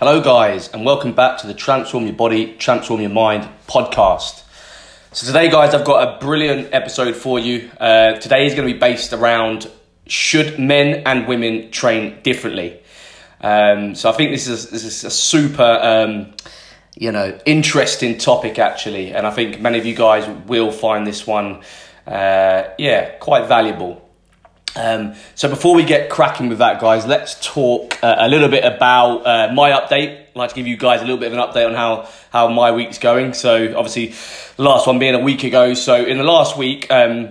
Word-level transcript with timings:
Hello, 0.00 0.18
guys, 0.18 0.72
and 0.72 0.86
welcome 0.86 1.12
back 1.12 1.36
to 1.36 1.46
the 1.46 1.52
Transform 1.52 2.06
Your 2.06 2.14
Body, 2.14 2.54
Transform 2.54 3.02
Your 3.02 3.10
Mind 3.10 3.46
podcast. 3.66 4.44
So, 5.12 5.26
today, 5.26 5.50
guys, 5.50 5.74
I've 5.74 5.84
got 5.84 6.08
a 6.08 6.18
brilliant 6.24 6.72
episode 6.72 7.14
for 7.14 7.38
you. 7.38 7.70
Uh, 7.78 8.12
today 8.12 8.46
is 8.46 8.54
going 8.54 8.66
to 8.66 8.72
be 8.72 8.80
based 8.80 9.12
around 9.12 9.70
should 10.06 10.58
men 10.58 11.02
and 11.04 11.28
women 11.28 11.70
train 11.70 12.18
differently? 12.22 12.80
Um, 13.42 13.94
so, 13.94 14.08
I 14.08 14.12
think 14.12 14.30
this 14.30 14.48
is, 14.48 14.70
this 14.70 14.84
is 14.84 15.04
a 15.04 15.10
super, 15.10 15.62
um, 15.62 16.32
you 16.96 17.12
know, 17.12 17.38
interesting 17.44 18.16
topic, 18.16 18.58
actually, 18.58 19.12
and 19.12 19.26
I 19.26 19.30
think 19.30 19.60
many 19.60 19.78
of 19.78 19.84
you 19.84 19.94
guys 19.94 20.26
will 20.46 20.72
find 20.72 21.06
this 21.06 21.26
one, 21.26 21.60
uh, 22.06 22.62
yeah, 22.78 23.18
quite 23.18 23.48
valuable. 23.48 23.99
Um, 24.76 25.14
so 25.34 25.48
before 25.48 25.74
we 25.74 25.84
get 25.84 26.10
cracking 26.10 26.48
with 26.48 26.58
that, 26.58 26.80
guys, 26.80 27.06
let's 27.06 27.44
talk 27.44 28.02
uh, 28.02 28.16
a 28.18 28.28
little 28.28 28.48
bit 28.48 28.64
about 28.64 29.26
uh, 29.26 29.52
my 29.52 29.72
update. 29.72 30.28
I'd 30.28 30.36
like 30.36 30.50
to 30.50 30.54
give 30.54 30.66
you 30.66 30.76
guys 30.76 31.00
a 31.00 31.04
little 31.04 31.18
bit 31.18 31.32
of 31.32 31.38
an 31.38 31.44
update 31.44 31.66
on 31.66 31.74
how 31.74 32.08
how 32.30 32.48
my 32.48 32.70
week's 32.70 32.98
going. 32.98 33.34
So 33.34 33.76
obviously, 33.76 34.14
the 34.56 34.62
last 34.62 34.86
one 34.86 34.98
being 34.98 35.14
a 35.14 35.20
week 35.20 35.42
ago. 35.42 35.74
So 35.74 36.04
in 36.04 36.18
the 36.18 36.24
last 36.24 36.56
week, 36.56 36.90
um, 36.90 37.30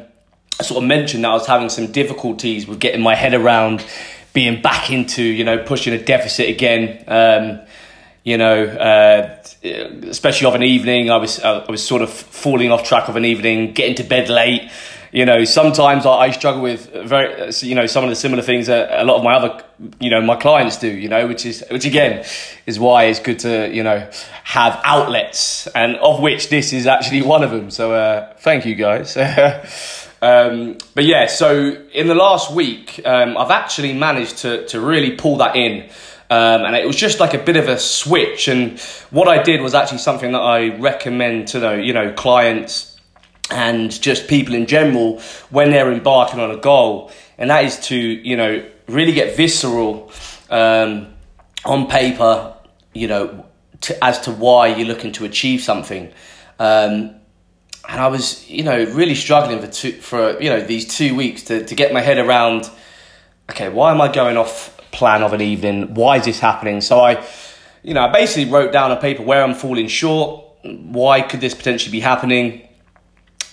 I 0.60 0.64
sort 0.64 0.84
of 0.84 0.88
mentioned 0.88 1.24
that 1.24 1.30
I 1.30 1.34
was 1.34 1.48
having 1.48 1.70
some 1.70 1.92
difficulties 1.92 2.68
with 2.68 2.80
getting 2.80 3.02
my 3.02 3.16
head 3.16 3.34
around 3.34 3.86
being 4.34 4.62
back 4.62 4.92
into 4.92 5.24
you 5.24 5.46
know 5.46 5.64
pushing 5.64 5.94
a 5.94 6.04
deficit 6.04 6.50
again. 6.50 7.04
Um, 7.08 7.62
you 8.26 8.38
know, 8.38 8.66
uh, 8.66 9.38
especially 9.64 10.48
of 10.48 10.56
an 10.56 10.64
evening, 10.64 11.10
I 11.10 11.18
was 11.18 11.40
I 11.40 11.66
was 11.72 11.86
sort 11.86 12.02
of 12.02 12.10
falling 12.10 12.72
off 12.72 12.84
track 12.84 13.08
of 13.08 13.16
an 13.16 13.24
evening, 13.24 13.72
getting 13.72 13.96
to 13.96 14.04
bed 14.04 14.30
late 14.30 14.70
you 15.12 15.26
know, 15.26 15.44
sometimes 15.44 16.06
I, 16.06 16.12
I, 16.12 16.32
struggle 16.32 16.62
with 16.62 16.92
very, 16.94 17.52
you 17.62 17.76
know, 17.76 17.88
some 17.88 18.04
of 18.04 18.10
the 18.10 18.16
similar 18.16 18.44
things 18.44 18.68
that 18.68 19.02
a 19.02 19.04
lot 19.04 19.18
of 19.18 19.24
my 19.24 19.34
other, 19.34 19.64
you 20.00 20.10
know, 20.10 20.22
my 20.22 20.36
clients 20.36 20.78
do, 20.78 20.88
you 20.88 21.10
know, 21.10 21.28
which 21.28 21.46
is, 21.46 21.64
which 21.72 21.86
again 21.86 22.26
is 22.66 22.80
why 22.80 23.06
it's 23.06 23.20
good 23.20 23.40
to, 23.40 23.74
you 23.74 23.84
know, 23.84 24.08
have 24.44 24.80
outlets 24.84 25.68
and 25.68 25.96
of 25.98 26.20
which 26.22 26.50
this 26.50 26.74
is 26.74 26.86
actually 26.86 27.22
one 27.22 27.44
of 27.44 27.52
them. 27.52 27.72
So, 27.72 27.94
uh, 27.94 28.34
thank 28.40 28.66
you 28.66 28.76
guys. 28.76 29.18
um, 30.22 30.78
but 30.94 31.06
yeah, 31.06 31.26
so 31.26 31.76
in 31.92 32.08
the 32.08 32.16
last 32.16 32.52
week, 32.52 33.02
um, 33.06 33.36
I've 33.38 33.52
actually 33.52 33.94
managed 33.94 34.40
to, 34.40 34.68
to 34.68 34.80
really 34.80 35.16
pull 35.16 35.38
that 35.38 35.56
in. 35.56 35.90
Um, 36.32 36.64
and 36.64 36.76
it 36.76 36.86
was 36.86 36.96
just 36.96 37.20
like 37.20 37.34
a 37.34 37.40
bit 37.40 37.58
of 37.58 37.68
a 37.68 37.80
switch. 37.80 38.48
And 38.48 38.80
what 39.10 39.28
I 39.28 39.42
did 39.42 39.62
was 39.62 39.74
actually 39.74 39.98
something 39.98 40.34
that 40.34 40.42
I 40.42 40.78
recommend 40.78 41.48
to 41.50 41.60
the, 41.60 41.84
you 41.84 41.94
know, 41.94 42.14
clients 42.14 42.89
and 43.52 43.92
just 44.02 44.28
people 44.28 44.56
in 44.56 44.66
general 44.66 45.20
when 45.50 45.72
they're 45.72 45.92
embarking 45.92 46.40
on 46.40 46.52
a 46.52 46.58
goal, 46.58 47.12
and 47.38 47.50
that 47.50 47.64
is 47.66 47.80
to 47.88 47.96
you 47.96 48.38
know 48.38 48.66
really 48.88 49.12
get 49.12 49.36
visceral 49.36 50.12
um, 50.50 51.14
on 51.66 51.88
paper, 51.88 52.56
you 52.94 53.08
know, 53.08 53.46
to, 53.82 54.04
as 54.04 54.20
to 54.22 54.32
why 54.32 54.68
you're 54.68 54.88
looking 54.88 55.12
to 55.14 55.26
achieve 55.26 55.62
something. 55.62 56.12
Um, 56.60 57.16
and 57.88 58.00
I 58.00 58.08
was, 58.08 58.48
you 58.50 58.64
know, 58.64 58.84
really 58.86 59.16
struggling 59.16 59.60
for 59.62 59.68
two, 59.68 59.94
for 59.94 60.40
you 60.42 60.50
know 60.50 60.62
these 60.62 60.88
two 60.88 61.16
weeks 61.16 61.44
to, 61.44 61.66
to 61.66 61.76
get 61.76 61.94
my 61.94 62.02
head 62.02 62.18
around. 62.18 62.70
Okay, 63.50 63.70
why 63.70 63.92
am 63.92 64.02
I 64.02 64.12
going 64.12 64.38
off 64.38 64.78
plan 64.92 65.24
of 65.24 65.34
an 65.34 65.42
evening? 65.42 65.94
Why 65.96 66.18
is 66.18 66.26
this 66.26 66.40
happening? 66.40 66.82
So 66.82 67.00
I, 67.00 67.26
you 67.82 67.94
know, 67.94 68.02
I 68.02 68.12
basically 68.12 68.52
wrote 68.52 68.72
down 68.72 68.92
on 68.92 68.98
paper 68.98 69.24
where 69.24 69.44
I'm 69.44 69.56
falling 69.56 69.88
short. 69.88 70.46
Why 70.64 71.22
could 71.22 71.42
this 71.42 71.56
potentially 71.56 71.92
be 71.92 72.00
happening? 72.00 72.69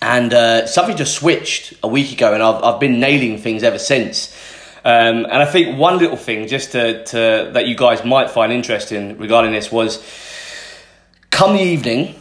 And 0.07 0.33
uh, 0.33 0.67
something 0.67 0.97
just 0.97 1.17
switched 1.17 1.75
a 1.83 1.89
week 1.89 2.13
ago, 2.13 2.33
and 2.33 2.43
I've 2.43 2.63
I've 2.63 2.81
been 2.81 3.01
nailing 3.01 3.39
things 3.39 3.63
ever 3.63 3.79
since. 3.79 4.35
Um, 4.85 5.25
and 5.25 5.43
I 5.43 5.47
think 5.47 5.77
one 5.77 5.99
little 5.99 6.17
thing, 6.17 6.47
just 6.47 6.73
to, 6.73 7.05
to 7.07 7.51
that 7.55 7.67
you 7.67 7.75
guys 7.75 8.05
might 8.05 8.31
find 8.31 8.53
interesting 8.53 9.19
regarding 9.19 9.51
this, 9.51 9.73
was 9.73 10.01
come 11.31 11.57
the 11.57 11.63
evening 11.63 12.15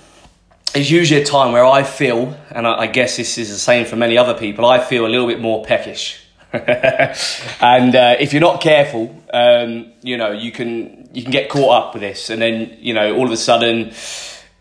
is 0.73 0.89
usually 0.89 1.22
a 1.22 1.25
time 1.25 1.52
where 1.52 1.63
I 1.63 1.83
feel, 1.83 2.36
and 2.50 2.66
I, 2.66 2.80
I 2.80 2.88
guess 2.88 3.17
this 3.17 3.38
is 3.38 3.50
the 3.50 3.59
same 3.59 3.85
for 3.85 3.97
many 3.97 4.17
other 4.17 4.34
people, 4.34 4.66
I 4.66 4.79
feel 4.79 5.06
a 5.06 5.07
little 5.07 5.28
bit 5.28 5.40
more 5.40 5.63
peckish. 5.63 6.19
and 6.53 7.96
uh, 7.96 8.16
if 8.19 8.34
you're 8.34 8.41
not 8.41 8.62
careful, 8.62 9.16
um, 9.31 9.91
you 10.02 10.17
know 10.17 10.31
you 10.31 10.52
can 10.52 11.07
you 11.13 11.22
can 11.22 11.31
get 11.31 11.50
caught 11.50 11.72
up 11.72 11.94
with 11.94 12.02
this, 12.02 12.31
and 12.31 12.41
then 12.41 12.78
you 12.79 12.96
know 12.96 13.16
all 13.16 13.25
of 13.25 13.31
a 13.31 13.38
sudden 13.38 13.91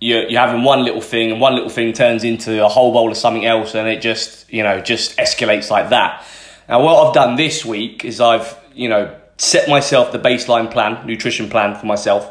you're, 0.04 0.38
having 0.38 0.62
one 0.62 0.84
little 0.84 1.00
thing 1.00 1.32
and 1.32 1.40
one 1.40 1.54
little 1.54 1.70
thing 1.70 1.92
turns 1.92 2.24
into 2.24 2.64
a 2.64 2.68
whole 2.68 2.92
bowl 2.92 3.10
of 3.10 3.16
something 3.16 3.46
else 3.46 3.74
and 3.74 3.88
it 3.88 4.02
just 4.02 4.52
you 4.52 4.62
know 4.62 4.80
just 4.80 5.16
escalates 5.16 5.70
like 5.70 5.88
that. 5.90 6.24
Now 6.68 6.82
what 6.82 7.06
i've 7.06 7.14
done 7.14 7.36
this 7.36 7.64
week 7.64 8.04
is 8.04 8.20
i've 8.20 8.56
you 8.74 8.88
know 8.88 9.14
set 9.38 9.68
myself 9.68 10.12
the 10.12 10.18
baseline 10.18 10.70
plan 10.70 11.06
nutrition 11.06 11.48
plan 11.48 11.74
for 11.74 11.86
myself. 11.86 12.30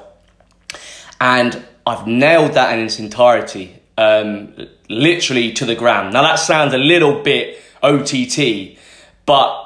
And 1.19 1.65
i've 1.85 2.05
nailed 2.05 2.53
that 2.53 2.77
in 2.77 2.85
its 2.85 2.99
entirety 2.99 3.79
um, 3.97 4.55
literally 4.89 5.51
to 5.53 5.65
the 5.65 5.75
gram 5.75 6.11
now 6.11 6.23
that 6.23 6.35
sounds 6.35 6.73
a 6.73 6.77
little 6.77 7.21
bit 7.21 7.59
ott 7.81 8.13
but 9.25 9.62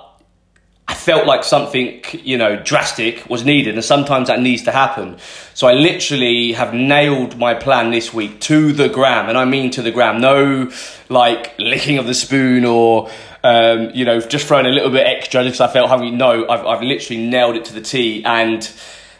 felt 1.07 1.25
like 1.25 1.45
something, 1.45 2.03
you 2.11 2.37
know, 2.37 2.57
drastic 2.57 3.13
was 3.29 3.45
needed, 3.45 3.75
and 3.75 3.85
sometimes 3.85 4.27
that 4.27 4.41
needs 4.41 4.63
to 4.63 4.73
happen. 4.73 5.17
So 5.53 5.65
I 5.65 5.71
literally 5.71 6.51
have 6.51 6.73
nailed 6.73 7.37
my 7.37 7.53
plan 7.53 7.91
this 7.91 8.13
week 8.13 8.41
to 8.41 8.73
the 8.73 8.89
gram, 8.89 9.29
and 9.29 9.37
I 9.37 9.45
mean 9.45 9.71
to 9.71 9.81
the 9.81 9.91
gram. 9.91 10.19
No, 10.19 10.69
like 11.07 11.57
licking 11.57 11.97
of 11.97 12.07
the 12.07 12.13
spoon 12.13 12.65
or, 12.65 13.09
um, 13.41 13.91
you 13.93 14.03
know, 14.03 14.19
just 14.19 14.47
throwing 14.47 14.65
a 14.65 14.75
little 14.77 14.91
bit 14.91 15.07
extra 15.07 15.43
because 15.43 15.61
I 15.61 15.69
felt 15.71 15.87
hungry. 15.87 16.11
No, 16.11 16.45
I've 16.49 16.65
I've 16.65 16.81
literally 16.81 17.25
nailed 17.25 17.55
it 17.55 17.63
to 17.69 17.73
the 17.73 17.85
T, 17.93 18.21
and 18.25 18.69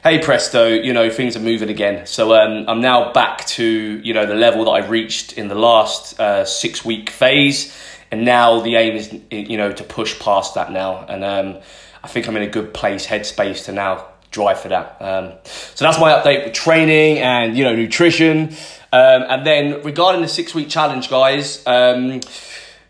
hey 0.08 0.20
presto, 0.20 0.68
you 0.70 0.94
know, 0.94 1.10
things 1.10 1.36
are 1.36 1.42
moving 1.42 1.70
again. 1.70 2.06
So 2.08 2.34
um, 2.34 2.64
I'm 2.70 2.80
now 2.80 3.12
back 3.12 3.46
to 3.48 3.66
you 3.66 4.14
know 4.14 4.26
the 4.26 4.36
level 4.36 4.64
that 4.64 4.72
I've 4.72 4.90
reached 4.90 5.34
in 5.34 5.50
the 5.50 5.56
last 5.56 6.18
uh, 6.18 6.46
six 6.46 6.86
week 6.86 7.10
phase. 7.10 7.78
And 8.10 8.24
now 8.24 8.62
the 8.62 8.78
aim 8.78 8.96
is 8.96 9.14
you 9.30 9.58
know 9.58 9.74
to 9.74 9.84
push 9.84 10.18
past 10.18 10.56
that 10.56 10.72
now. 10.72 11.06
And 11.10 11.26
um, 11.26 11.58
i 12.06 12.08
think 12.08 12.28
i'm 12.28 12.38
in 12.38 12.44
a 12.44 12.48
good 12.48 12.74
place 12.74 13.06
headspace 13.06 13.66
to 13.66 13.74
now 13.74 14.08
drive 14.32 14.62
for 14.62 14.70
that. 14.70 14.96
Um, 15.02 15.34
so 15.44 15.84
that's 15.84 16.00
my 16.00 16.14
update 16.14 16.46
with 16.46 16.54
training 16.54 17.18
and 17.18 17.58
you 17.58 17.66
know 17.66 17.76
nutrition. 17.76 18.56
Um, 18.94 19.26
and 19.28 19.46
then 19.46 19.84
regarding 19.84 20.22
the 20.22 20.30
six 20.30 20.56
week 20.56 20.70
challenge 20.70 21.10
guys 21.10 21.68
um, 21.68 22.22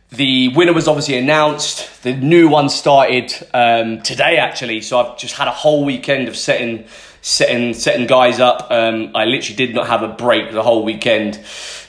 the 0.09 0.49
winner 0.49 0.71
was 0.71 0.87
obviously 0.87 1.17
announced. 1.17 2.03
The 2.03 2.15
new 2.15 2.47
one 2.47 2.69
started 2.69 3.33
um, 3.55 4.03
today 4.03 4.37
actually. 4.37 4.81
So 4.81 4.99
i've 4.99 5.17
just 5.17 5.35
had 5.35 5.47
a 5.47 5.51
whole 5.51 5.83
weekend 5.83 6.27
of 6.27 6.37
setting 6.37 6.85
setting 7.27 7.73
setting 7.73 8.07
guys 8.07 8.39
up 8.39 8.71
um, 8.71 9.11
i 9.15 9.25
literally 9.25 9.55
did 9.55 9.75
not 9.75 9.87
have 9.87 10.01
a 10.03 10.07
break 10.07 10.51
the 10.51 10.63
whole 10.63 10.83
weekend 10.83 11.43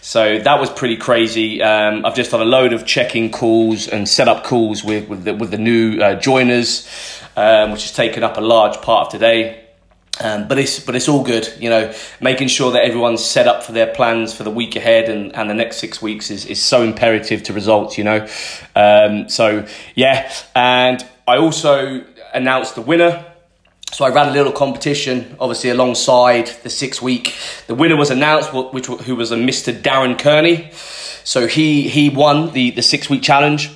so 0.09 0.38
that 0.38 0.59
was 0.59 0.71
pretty 0.71 0.97
crazy. 0.97 1.62
Um, 1.62 2.06
I've 2.06 2.15
just 2.15 2.31
done 2.31 2.41
a 2.41 2.47
load 2.47 2.72
of 2.72 2.87
checking 2.87 3.31
calls 3.31 3.88
and 3.88 4.09
set 4.09 4.27
up 4.27 4.43
calls 4.43 4.82
with, 4.82 5.06
with, 5.06 5.25
the, 5.25 5.34
with 5.34 5.50
the 5.50 5.59
new 5.59 6.00
uh, 6.00 6.15
joiners, 6.15 6.88
um, 7.37 7.72
which 7.72 7.82
has 7.82 7.93
taken 7.93 8.22
up 8.22 8.38
a 8.38 8.41
large 8.41 8.81
part 8.81 9.09
of 9.09 9.12
today. 9.12 9.66
Um, 10.19 10.48
but 10.48 10.59
it's 10.59 10.81
but 10.81 10.97
it's 10.97 11.10
all 11.10 11.22
good, 11.22 11.53
you 11.60 11.69
know. 11.69 11.93
Making 12.22 12.48
sure 12.48 12.72
that 12.72 12.84
everyone's 12.84 13.22
set 13.22 13.47
up 13.47 13.62
for 13.62 13.72
their 13.72 13.93
plans 13.93 14.32
for 14.32 14.44
the 14.44 14.50
week 14.50 14.77
ahead 14.77 15.10
and, 15.10 15.37
and 15.37 15.50
the 15.50 15.54
next 15.54 15.77
six 15.77 16.00
weeks 16.00 16.31
is, 16.31 16.47
is 16.47 16.60
so 16.60 16.82
imperative 16.82 17.43
to 17.43 17.53
results, 17.53 17.98
you 17.98 18.04
know. 18.04 18.27
Um, 18.75 19.28
so 19.28 19.66
yeah, 19.94 20.32
and 20.56 21.06
I 21.27 21.37
also 21.37 22.03
announced 22.32 22.77
the 22.77 22.82
winner 22.82 23.28
so 23.93 24.04
I 24.04 24.10
ran 24.10 24.28
a 24.28 24.32
little 24.32 24.53
competition, 24.53 25.37
obviously 25.41 25.71
alongside 25.71 26.49
the 26.62 26.71
six 26.71 27.00
week. 27.03 27.34
The 27.66 27.75
winner 27.75 27.97
was 27.97 28.10
announced, 28.10 28.53
which 28.53 28.87
who 28.87 29.16
was 29.16 29.32
a 29.32 29.37
Mr. 29.37 29.72
Darren 29.72 30.19
Kearney. 30.19 30.71
So 31.25 31.47
he 31.47 31.88
he 31.88 32.09
won 32.09 32.53
the 32.53 32.71
the 32.71 32.82
six 32.82 33.10
week 33.10 33.22
challenge. 33.22 33.71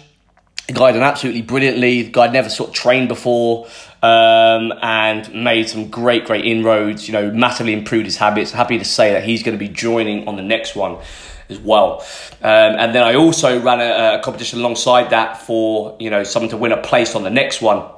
The 0.68 0.74
guy 0.74 0.92
done 0.92 1.02
absolutely 1.02 1.42
brilliantly. 1.42 2.02
The 2.02 2.12
guy 2.12 2.28
never 2.28 2.48
sort 2.48 2.70
of 2.70 2.74
trained 2.74 3.08
before 3.08 3.66
um, 4.02 4.72
and 4.80 5.32
made 5.34 5.68
some 5.68 5.88
great 5.88 6.24
great 6.24 6.44
inroads. 6.44 7.08
You 7.08 7.14
know, 7.14 7.30
massively 7.30 7.72
improved 7.72 8.04
his 8.04 8.16
habits. 8.16 8.52
Happy 8.52 8.78
to 8.78 8.84
say 8.84 9.12
that 9.12 9.24
he's 9.24 9.42
going 9.42 9.58
to 9.58 9.58
be 9.58 9.68
joining 9.68 10.28
on 10.28 10.36
the 10.36 10.42
next 10.42 10.76
one 10.76 10.98
as 11.48 11.58
well. 11.58 12.04
Um, 12.42 12.76
and 12.78 12.94
then 12.94 13.02
I 13.02 13.14
also 13.14 13.60
ran 13.60 13.80
a, 13.80 14.18
a, 14.18 14.22
competition 14.22 14.60
alongside 14.60 15.10
that 15.10 15.42
for 15.42 15.96
you 15.98 16.10
know 16.10 16.22
someone 16.22 16.50
to 16.50 16.56
win 16.56 16.72
a 16.72 16.80
place 16.80 17.14
on 17.14 17.22
the 17.22 17.30
next 17.30 17.60
one. 17.60 17.88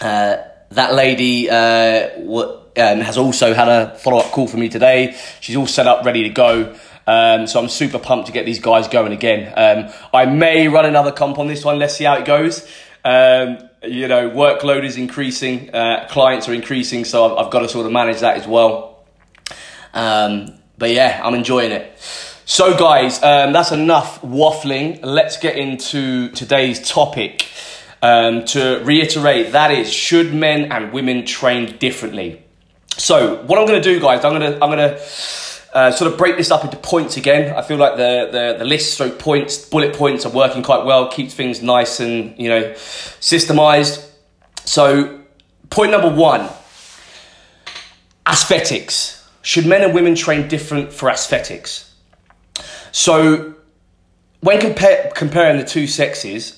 Uh, 0.00 0.36
that 0.70 0.94
lady 0.94 1.48
uh, 1.48 2.08
w- 2.18 2.60
um, 2.76 3.00
has 3.00 3.16
also 3.16 3.54
had 3.54 3.68
a 3.68 3.96
follow 3.98 4.18
up 4.18 4.32
call 4.32 4.46
for 4.46 4.56
me 4.56 4.68
today. 4.68 5.16
She's 5.40 5.56
all 5.56 5.66
set 5.66 5.86
up, 5.86 6.04
ready 6.04 6.24
to 6.24 6.30
go. 6.30 6.76
Um, 7.06 7.46
so 7.46 7.60
I'm 7.60 7.68
super 7.68 7.98
pumped 7.98 8.26
to 8.26 8.32
get 8.32 8.46
these 8.46 8.58
guys 8.58 8.88
going 8.88 9.12
again. 9.12 9.52
Um, 9.56 9.92
I 10.12 10.26
may 10.26 10.68
run 10.68 10.84
another 10.84 11.12
comp 11.12 11.38
on 11.38 11.46
this 11.46 11.64
one. 11.64 11.78
Let's 11.78 11.96
see 11.96 12.04
how 12.04 12.14
it 12.14 12.24
goes. 12.24 12.68
Um, 13.04 13.58
you 13.84 14.08
know, 14.08 14.30
workload 14.30 14.84
is 14.84 14.96
increasing, 14.96 15.72
uh, 15.72 16.08
clients 16.10 16.48
are 16.48 16.54
increasing, 16.54 17.04
so 17.04 17.36
I've, 17.36 17.46
I've, 17.46 17.52
got 17.52 17.60
to 17.60 17.68
sort 17.68 17.86
of 17.86 17.92
manage 17.92 18.20
that 18.20 18.36
as 18.36 18.46
well. 18.46 19.04
Um, 19.94 20.58
but 20.76 20.90
yeah, 20.90 21.20
I'm 21.22 21.34
enjoying 21.34 21.70
it. 21.70 21.96
So, 22.44 22.76
guys, 22.76 23.22
um, 23.22 23.52
that's 23.52 23.72
enough 23.72 24.20
waffling. 24.22 25.00
Let's 25.04 25.36
get 25.36 25.56
into 25.56 26.30
today's 26.30 26.88
topic. 26.88 27.46
Um, 28.02 28.44
to 28.46 28.82
reiterate, 28.84 29.52
that 29.52 29.70
is, 29.70 29.92
should 29.92 30.32
men 30.32 30.70
and 30.70 30.92
women 30.92 31.24
train 31.24 31.78
differently? 31.78 32.42
So 32.98 33.42
what 33.42 33.58
I'm 33.58 33.66
going 33.66 33.82
to 33.82 33.94
do, 33.94 34.00
guys, 34.00 34.24
I'm 34.24 34.38
going 34.38 34.52
to 34.52 34.64
I'm 34.64 34.70
going 34.70 34.78
to 34.78 35.02
uh, 35.74 35.90
sort 35.90 36.10
of 36.10 36.16
break 36.16 36.36
this 36.36 36.50
up 36.50 36.64
into 36.64 36.76
points 36.78 37.16
again. 37.16 37.54
I 37.54 37.62
feel 37.62 37.76
like 37.76 37.96
the 37.96 38.28
the, 38.32 38.56
the 38.58 38.64
list 38.64 38.94
stroke 38.94 39.18
points, 39.18 39.68
bullet 39.68 39.94
points 39.94 40.24
are 40.24 40.32
working 40.32 40.62
quite 40.62 40.84
well. 40.84 41.08
Keeps 41.10 41.34
things 41.34 41.62
nice 41.62 42.00
and 42.00 42.38
you 42.38 42.48
know 42.48 42.72
systemized. 43.20 44.08
So 44.64 45.20
point 45.68 45.90
number 45.90 46.10
one: 46.10 46.48
aesthetics. 48.26 49.28
Should 49.42 49.66
men 49.66 49.82
and 49.82 49.94
women 49.94 50.14
train 50.14 50.48
different 50.48 50.92
for 50.92 51.08
aesthetics? 51.08 51.94
So 52.90 53.54
when 54.40 54.58
comparing 54.60 55.58
the 55.58 55.64
two 55.64 55.86
sexes, 55.86 56.55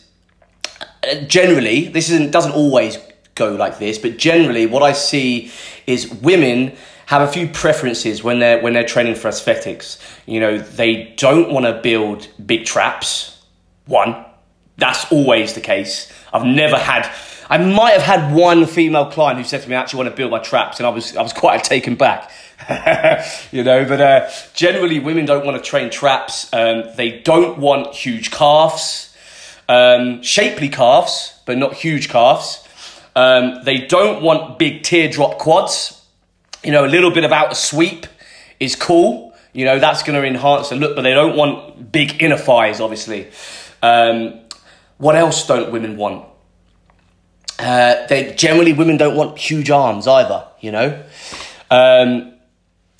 generally 1.26 1.88
this 1.88 2.10
isn't 2.10 2.30
doesn't 2.30 2.52
always 2.52 2.98
go 3.34 3.54
like 3.54 3.78
this, 3.78 3.98
but 3.98 4.18
generally 4.18 4.66
what 4.66 4.82
I 4.82 4.92
see 4.92 5.50
is 5.86 6.10
women 6.10 6.76
have 7.06 7.22
a 7.22 7.32
few 7.32 7.48
preferences 7.48 8.22
when 8.22 8.38
they're 8.38 8.60
when 8.60 8.74
they're 8.74 8.86
training 8.86 9.14
for 9.14 9.28
aesthetics. 9.28 9.98
You 10.26 10.40
know, 10.40 10.58
they 10.58 11.14
don't 11.16 11.50
want 11.50 11.64
to 11.64 11.80
build 11.80 12.28
big 12.44 12.66
traps. 12.66 13.42
One, 13.86 14.24
that's 14.76 15.10
always 15.10 15.54
the 15.54 15.62
case. 15.62 16.12
I've 16.32 16.44
never 16.44 16.76
had. 16.76 17.10
I 17.50 17.56
might 17.56 17.92
have 17.92 18.02
had 18.02 18.34
one 18.34 18.66
female 18.66 19.10
client 19.10 19.38
who 19.38 19.44
said 19.44 19.62
to 19.62 19.70
me, 19.70 19.74
"I 19.74 19.80
actually 19.80 20.04
want 20.04 20.10
to 20.10 20.16
build 20.16 20.30
my 20.30 20.38
traps," 20.38 20.78
and 20.80 20.86
I 20.86 20.90
was 20.90 21.16
I 21.16 21.22
was 21.22 21.32
quite 21.32 21.64
taken 21.64 21.94
back. 21.94 22.30
you 23.52 23.64
know, 23.64 23.86
but 23.86 24.00
uh, 24.00 24.30
generally, 24.52 24.98
women 24.98 25.24
don't 25.24 25.46
want 25.46 25.56
to 25.56 25.62
train 25.62 25.90
traps. 25.90 26.52
Um, 26.52 26.84
they 26.96 27.20
don't 27.20 27.58
want 27.58 27.94
huge 27.94 28.30
calves, 28.30 29.07
um, 29.68 30.22
shapely 30.22 30.68
calves, 30.68 31.40
but 31.46 31.58
not 31.58 31.74
huge 31.74 32.08
calves. 32.08 32.64
Um, 33.14 33.64
they 33.64 33.86
don't 33.86 34.22
want 34.22 34.58
big 34.58 34.82
teardrop 34.82 35.38
quads 35.38 35.98
you 36.64 36.72
know, 36.72 36.84
a 36.84 36.88
little 36.88 37.10
bit 37.10 37.24
of 37.24 37.32
outer 37.32 37.54
sweep 37.54 38.06
is 38.58 38.76
cool. 38.76 39.34
You 39.52 39.64
know, 39.64 39.78
that's 39.78 40.02
going 40.02 40.20
to 40.20 40.26
enhance 40.26 40.68
the 40.68 40.76
look, 40.76 40.96
but 40.96 41.02
they 41.02 41.14
don't 41.14 41.36
want 41.36 41.90
big 41.90 42.22
inner 42.22 42.36
thighs, 42.36 42.80
obviously. 42.80 43.28
Um, 43.82 44.40
what 44.98 45.16
else 45.16 45.46
don't 45.46 45.72
women 45.72 45.96
want? 45.96 46.26
Uh, 47.58 48.06
they 48.06 48.34
generally 48.34 48.72
women 48.72 48.96
don't 48.96 49.16
want 49.16 49.38
huge 49.38 49.70
arms 49.70 50.06
either. 50.06 50.44
You 50.60 50.72
know, 50.72 51.04
um, 51.70 52.34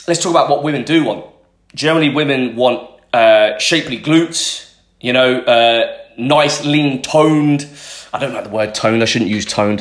let's 0.07 0.23
talk 0.23 0.31
about 0.31 0.49
what 0.49 0.63
women 0.63 0.85
do 0.85 1.05
want. 1.05 1.27
Generally, 1.75 2.11
women 2.11 2.57
want 2.57 2.89
uh, 3.13 3.59
shapely 3.59 4.01
glutes. 4.01 4.73
You 5.01 5.13
know, 5.13 5.41
uh, 5.41 5.97
nice, 6.19 6.65
lean, 6.65 7.01
toned. 7.03 7.67
I 8.13 8.19
don't 8.19 8.35
like 8.35 8.45
the 8.45 8.51
word 8.51 8.75
toned. 8.75 9.03
I 9.03 9.07
shouldn't 9.07 9.31
use 9.31 9.45
toned. 9.45 9.81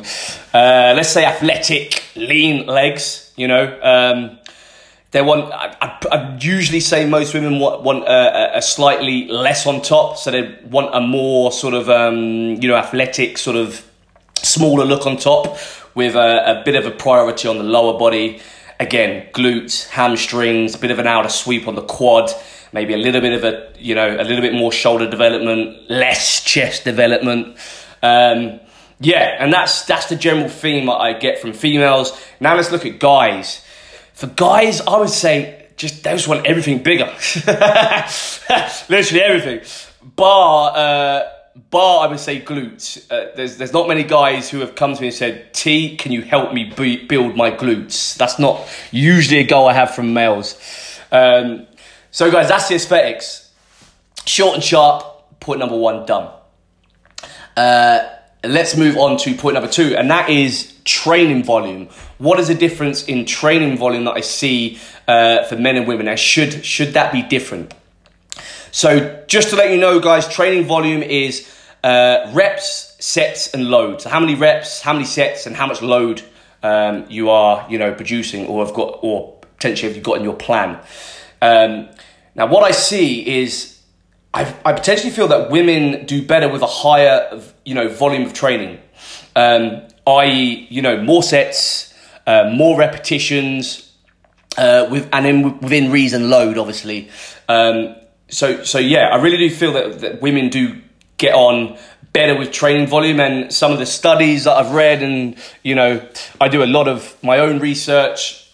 Uh, 0.53 0.93
let's 0.95 1.09
say 1.09 1.25
athletic, 1.25 2.03
lean 2.15 2.65
legs 2.67 3.27
you 3.37 3.47
know, 3.47 3.79
um, 3.81 4.39
they 5.11 5.21
want. 5.21 5.53
I, 5.53 5.97
I, 6.11 6.37
usually 6.41 6.79
say 6.79 7.07
most 7.07 7.33
women 7.33 7.59
want, 7.59 7.83
want 7.83 8.03
a, 8.05 8.57
a, 8.57 8.61
slightly 8.61 9.27
less 9.27 9.67
on 9.67 9.81
top, 9.81 10.17
so 10.17 10.31
they 10.31 10.57
want 10.65 10.93
a 10.93 10.99
more 10.99 11.51
sort 11.51 11.75
of 11.75 11.87
um, 11.87 12.55
you 12.59 12.67
know 12.67 12.75
athletic, 12.75 13.37
sort 13.37 13.55
of 13.55 13.85
smaller 14.41 14.83
look 14.83 15.05
on 15.05 15.15
top, 15.15 15.57
with 15.93 16.15
a, 16.15 16.61
a 16.61 16.63
bit 16.65 16.75
of 16.75 16.85
a 16.85 16.91
priority 16.91 17.47
on 17.47 17.59
the 17.59 17.63
lower 17.63 17.97
body. 17.97 18.41
Again, 18.79 19.27
glutes, 19.33 19.87
hamstrings, 19.87 20.75
a 20.75 20.79
bit 20.79 20.91
of 20.91 20.99
an 20.99 21.07
outer 21.07 21.29
sweep 21.29 21.67
on 21.67 21.75
the 21.75 21.81
quad, 21.83 22.31
maybe 22.77 22.93
a 22.93 22.97
little 22.97 23.21
bit 23.21 23.33
of 23.33 23.43
a 23.43 23.73
you 23.79 23.95
know 23.95 24.09
a 24.23 24.25
little 24.29 24.41
bit 24.41 24.53
more 24.53 24.71
shoulder 24.71 25.09
development, 25.09 25.89
less 25.89 26.43
chest 26.43 26.83
development. 26.83 27.57
Um, 28.03 28.59
yeah, 28.99 29.35
and 29.39 29.51
that's 29.51 29.85
that's 29.85 30.07
the 30.09 30.15
general 30.15 30.49
theme 30.49 30.89
I 30.89 31.13
get 31.13 31.39
from 31.39 31.53
females. 31.53 32.07
Now 32.39 32.55
let's 32.55 32.71
look 32.71 32.85
at 32.85 32.99
guys. 32.99 33.63
For 34.13 34.27
guys, 34.27 34.81
I 34.81 34.97
would 34.99 35.09
say 35.09 35.67
just 35.75 36.03
they 36.03 36.11
just 36.11 36.27
want 36.27 36.45
everything 36.45 36.83
bigger, 36.83 37.05
literally 38.89 39.21
everything. 39.21 39.61
Bar, 40.15 40.73
uh, 40.75 41.23
bar, 41.69 42.05
I 42.05 42.07
would 42.09 42.19
say 42.19 42.41
glutes. 42.41 43.11
Uh, 43.11 43.31
there's 43.35 43.57
there's 43.57 43.73
not 43.73 43.87
many 43.87 44.03
guys 44.03 44.49
who 44.49 44.59
have 44.59 44.75
come 44.75 44.95
to 44.95 45.01
me 45.01 45.07
and 45.07 45.15
said, 45.15 45.53
"T, 45.53 45.95
can 45.97 46.11
you 46.11 46.21
help 46.21 46.53
me 46.53 46.63
build 47.07 47.35
my 47.35 47.51
glutes?" 47.51 48.15
That's 48.17 48.39
not 48.39 48.67
usually 48.91 49.39
a 49.39 49.47
goal 49.47 49.67
I 49.67 49.73
have 49.73 49.93
from 49.95 50.13
males. 50.13 50.59
Um, 51.11 51.66
so 52.17 52.31
guys, 52.31 52.47
that's 52.47 52.67
the 52.67 52.73
aesthetics. 52.73 53.51
Short 54.25 54.55
and 54.55 54.63
sharp. 54.63 55.39
Point 55.39 55.59
number 55.59 55.77
one 55.77 56.03
done. 56.07 56.33
Uh, 57.55 58.09
let's 58.43 58.75
move 58.75 58.97
on 58.97 59.17
to 59.17 59.35
point 59.35 59.53
number 59.53 59.69
two, 59.69 59.95
and 59.95 60.09
that 60.09 60.27
is 60.27 60.73
training 60.83 61.43
volume. 61.43 61.89
What 62.17 62.39
is 62.39 62.47
the 62.47 62.55
difference 62.55 63.03
in 63.03 63.25
training 63.27 63.77
volume 63.77 64.05
that 64.05 64.13
I 64.13 64.21
see 64.21 64.79
uh, 65.07 65.43
for 65.43 65.57
men 65.57 65.75
and 65.75 65.87
women? 65.87 66.07
And 66.07 66.17
should 66.17 66.65
should 66.65 66.95
that 66.95 67.13
be 67.13 67.21
different? 67.21 67.75
So 68.71 69.23
just 69.27 69.51
to 69.51 69.55
let 69.55 69.69
you 69.69 69.77
know, 69.77 69.99
guys, 69.99 70.27
training 70.27 70.65
volume 70.65 71.03
is 71.03 71.47
uh, 71.83 72.31
reps, 72.33 72.97
sets, 72.99 73.53
and 73.53 73.69
load. 73.69 74.01
So 74.01 74.09
how 74.09 74.19
many 74.19 74.33
reps, 74.33 74.81
how 74.81 74.93
many 74.93 75.05
sets, 75.05 75.45
and 75.45 75.55
how 75.55 75.67
much 75.67 75.83
load 75.83 76.23
um, 76.63 77.05
you 77.09 77.29
are, 77.29 77.67
you 77.69 77.77
know, 77.77 77.93
producing 77.93 78.47
or 78.47 78.65
have 78.65 78.73
got, 78.73 79.01
or 79.03 79.37
potentially 79.57 79.89
have 79.91 79.95
you 79.95 80.01
got 80.01 80.17
in 80.17 80.23
your 80.23 80.35
plan. 80.35 80.79
Um, 81.41 81.89
now, 82.35 82.47
what 82.47 82.63
I 82.63 82.71
see 82.71 83.41
is 83.41 83.81
I, 84.33 84.53
I 84.63 84.73
potentially 84.73 85.11
feel 85.11 85.27
that 85.29 85.49
women 85.49 86.05
do 86.05 86.25
better 86.25 86.49
with 86.49 86.61
a 86.61 86.67
higher, 86.67 87.41
you 87.65 87.73
know, 87.73 87.89
volume 87.89 88.23
of 88.23 88.33
training, 88.33 88.79
um, 89.35 89.81
i.e., 90.05 90.67
you 90.69 90.81
know, 90.81 91.01
more 91.01 91.23
sets, 91.23 91.93
uh, 92.25 92.49
more 92.53 92.77
repetitions, 92.77 93.91
uh, 94.57 94.87
with 94.89 95.07
and 95.13 95.25
then 95.25 95.59
within 95.59 95.91
reason 95.91 96.29
load, 96.29 96.57
obviously. 96.57 97.09
Um, 97.47 97.95
so, 98.29 98.63
so 98.63 98.79
yeah, 98.79 99.07
I 99.09 99.15
really 99.17 99.37
do 99.37 99.49
feel 99.49 99.73
that, 99.73 99.99
that 99.99 100.21
women 100.21 100.49
do 100.49 100.81
get 101.17 101.33
on 101.33 101.77
better 102.13 102.37
with 102.37 102.51
training 102.51 102.87
volume 102.87 103.19
and 103.19 103.53
some 103.53 103.71
of 103.71 103.79
the 103.79 103.85
studies 103.85 104.45
that 104.45 104.53
I've 104.53 104.71
read 104.71 105.03
and 105.03 105.37
you 105.61 105.75
know 105.75 106.07
I 106.41 106.47
do 106.47 106.63
a 106.63 106.65
lot 106.65 106.87
of 106.87 107.15
my 107.21 107.39
own 107.39 107.59
research 107.59 108.46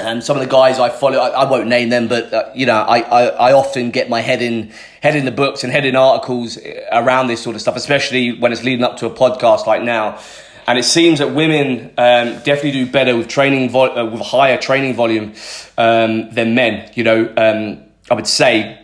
and 0.00 0.24
some 0.24 0.36
of 0.36 0.42
the 0.42 0.48
guys 0.48 0.78
I 0.78 0.88
follow, 0.88 1.18
I, 1.18 1.28
I 1.28 1.50
won't 1.50 1.68
name 1.68 1.88
them, 1.88 2.08
but 2.08 2.32
uh, 2.32 2.50
you 2.54 2.66
know, 2.66 2.76
I, 2.76 3.00
I, 3.00 3.24
I, 3.26 3.52
often 3.52 3.90
get 3.90 4.08
my 4.08 4.20
head 4.20 4.42
in 4.42 4.72
head 5.00 5.16
in 5.16 5.24
the 5.24 5.30
books 5.30 5.64
and 5.64 5.72
head 5.72 5.84
in 5.84 5.96
articles 5.96 6.58
around 6.92 7.26
this 7.28 7.42
sort 7.42 7.56
of 7.56 7.62
stuff, 7.62 7.76
especially 7.76 8.38
when 8.38 8.52
it's 8.52 8.64
leading 8.64 8.84
up 8.84 8.96
to 8.98 9.06
a 9.06 9.10
podcast 9.10 9.66
like 9.66 9.82
now. 9.82 10.20
And 10.66 10.78
it 10.78 10.84
seems 10.84 11.18
that 11.18 11.34
women 11.34 11.86
um, 11.98 12.40
definitely 12.42 12.72
do 12.72 12.86
better 12.86 13.16
with 13.16 13.28
training 13.28 13.70
vo- 13.70 13.96
uh, 13.96 14.04
with 14.04 14.20
higher 14.20 14.56
training 14.56 14.94
volume 14.94 15.34
um, 15.76 16.30
than 16.30 16.54
men. 16.54 16.90
You 16.94 17.04
know, 17.04 17.32
um, 17.36 17.82
I 18.10 18.14
would 18.14 18.26
say 18.26 18.80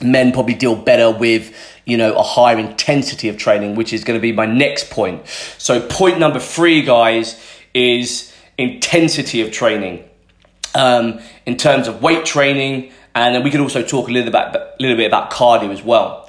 men 0.00 0.32
probably 0.32 0.54
deal 0.54 0.76
better 0.76 1.10
with 1.10 1.54
you 1.84 1.96
know 1.96 2.14
a 2.14 2.22
higher 2.22 2.58
intensity 2.58 3.28
of 3.28 3.36
training, 3.36 3.74
which 3.74 3.92
is 3.92 4.04
going 4.04 4.18
to 4.18 4.22
be 4.22 4.32
my 4.32 4.46
next 4.46 4.90
point. 4.90 5.26
So 5.58 5.80
point 5.86 6.18
number 6.18 6.38
three, 6.38 6.82
guys, 6.82 7.40
is 7.74 8.32
intensity 8.56 9.40
of 9.40 9.50
training 9.50 10.04
um, 10.74 11.20
in 11.46 11.56
terms 11.56 11.88
of 11.88 12.02
weight 12.02 12.24
training, 12.24 12.92
and 13.14 13.34
then 13.34 13.42
we 13.42 13.50
could 13.50 13.60
also 13.60 13.82
talk 13.82 14.08
a 14.08 14.12
little, 14.12 14.34
a 14.34 14.74
little 14.80 14.96
bit 14.96 15.06
about 15.06 15.30
cardio 15.30 15.70
as 15.70 15.82
well. 15.82 16.28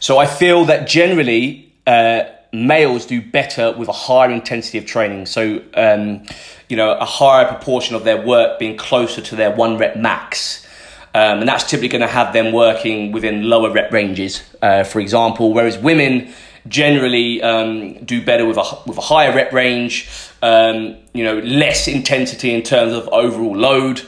So 0.00 0.18
I 0.18 0.26
feel 0.26 0.64
that 0.64 0.88
generally 0.88 1.72
uh, 1.86 2.24
males 2.52 3.06
do 3.06 3.22
better 3.22 3.72
with 3.72 3.88
a 3.88 3.92
higher 3.92 4.30
intensity 4.30 4.78
of 4.78 4.86
training. 4.86 5.26
So 5.26 5.62
um, 5.74 6.24
you 6.68 6.76
know 6.76 6.92
a 6.92 7.04
higher 7.04 7.46
proportion 7.46 7.94
of 7.96 8.04
their 8.04 8.20
work 8.20 8.58
being 8.58 8.76
closer 8.76 9.20
to 9.20 9.36
their 9.36 9.54
one 9.54 9.78
rep 9.78 9.96
max. 9.96 10.66
Um, 11.14 11.40
and 11.40 11.48
that's 11.48 11.64
typically 11.64 11.88
going 11.88 12.00
to 12.00 12.06
have 12.06 12.32
them 12.32 12.54
working 12.54 13.12
within 13.12 13.42
lower 13.42 13.70
rep 13.70 13.92
ranges, 13.92 14.42
uh, 14.62 14.82
for 14.82 14.98
example. 14.98 15.52
Whereas 15.52 15.76
women 15.76 16.32
generally 16.68 17.42
um, 17.42 18.04
do 18.04 18.24
better 18.24 18.46
with 18.46 18.56
a 18.56 18.64
with 18.86 18.98
a 18.98 19.02
higher 19.02 19.34
rep 19.34 19.52
range, 19.52 20.08
um, 20.42 20.96
you 21.12 21.24
know, 21.24 21.38
less 21.38 21.88
intensity 21.88 22.54
in 22.54 22.62
terms 22.62 22.92
of 22.92 23.08
overall 23.08 23.56
load. 23.56 24.02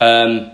Um, 0.00 0.52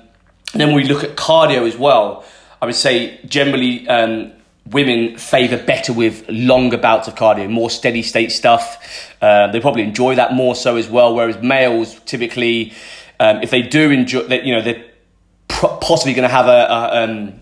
then 0.54 0.74
we 0.74 0.84
look 0.84 1.02
at 1.02 1.16
cardio 1.16 1.66
as 1.66 1.76
well, 1.76 2.24
I 2.60 2.66
would 2.66 2.74
say 2.74 3.18
generally 3.26 3.88
um, 3.88 4.32
women 4.70 5.18
favour 5.18 5.56
better 5.62 5.92
with 5.92 6.28
longer 6.28 6.78
bouts 6.78 7.08
of 7.08 7.14
cardio, 7.14 7.50
more 7.50 7.70
steady 7.70 8.02
state 8.02 8.30
stuff. 8.30 9.12
Uh, 9.20 9.50
they 9.50 9.60
probably 9.60 9.82
enjoy 9.82 10.14
that 10.14 10.32
more 10.32 10.54
so 10.54 10.76
as 10.76 10.88
well. 10.88 11.14
Whereas 11.14 11.42
males 11.42 11.98
typically, 12.00 12.72
um, 13.18 13.42
if 13.42 13.50
they 13.50 13.62
do 13.62 13.90
enjoy, 13.90 14.22
that 14.24 14.44
you 14.44 14.54
know, 14.54 14.62
they're 14.62 14.84
possibly 15.48 16.14
going 16.14 16.28
to 16.28 16.34
have 16.34 16.46
a, 16.46 16.50
a 16.50 17.04
um, 17.04 17.41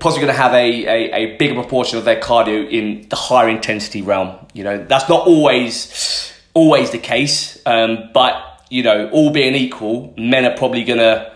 possibly 0.00 0.26
going 0.26 0.34
to 0.34 0.42
have 0.42 0.52
a, 0.52 0.86
a, 0.86 1.12
a, 1.14 1.36
bigger 1.36 1.54
proportion 1.54 1.98
of 1.98 2.04
their 2.04 2.20
cardio 2.20 2.68
in 2.70 3.08
the 3.08 3.16
higher 3.16 3.48
intensity 3.48 4.02
realm. 4.02 4.36
You 4.52 4.64
know, 4.64 4.84
that's 4.84 5.08
not 5.08 5.26
always 5.26 6.32
always 6.54 6.90
the 6.90 6.98
case, 6.98 7.60
um, 7.66 8.10
but 8.12 8.64
you 8.70 8.82
know, 8.82 9.08
all 9.10 9.30
being 9.30 9.54
equal, 9.54 10.12
men 10.16 10.44
are 10.44 10.56
probably 10.56 10.84
going 10.84 10.98
to 10.98 11.32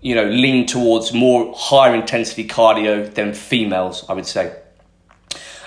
you 0.00 0.14
know 0.14 0.24
lean 0.24 0.66
towards 0.66 1.12
more 1.12 1.54
higher 1.56 1.94
intensity 1.94 2.46
cardio 2.46 3.12
than 3.12 3.34
females. 3.34 4.04
I 4.08 4.14
would 4.14 4.26
say, 4.26 4.56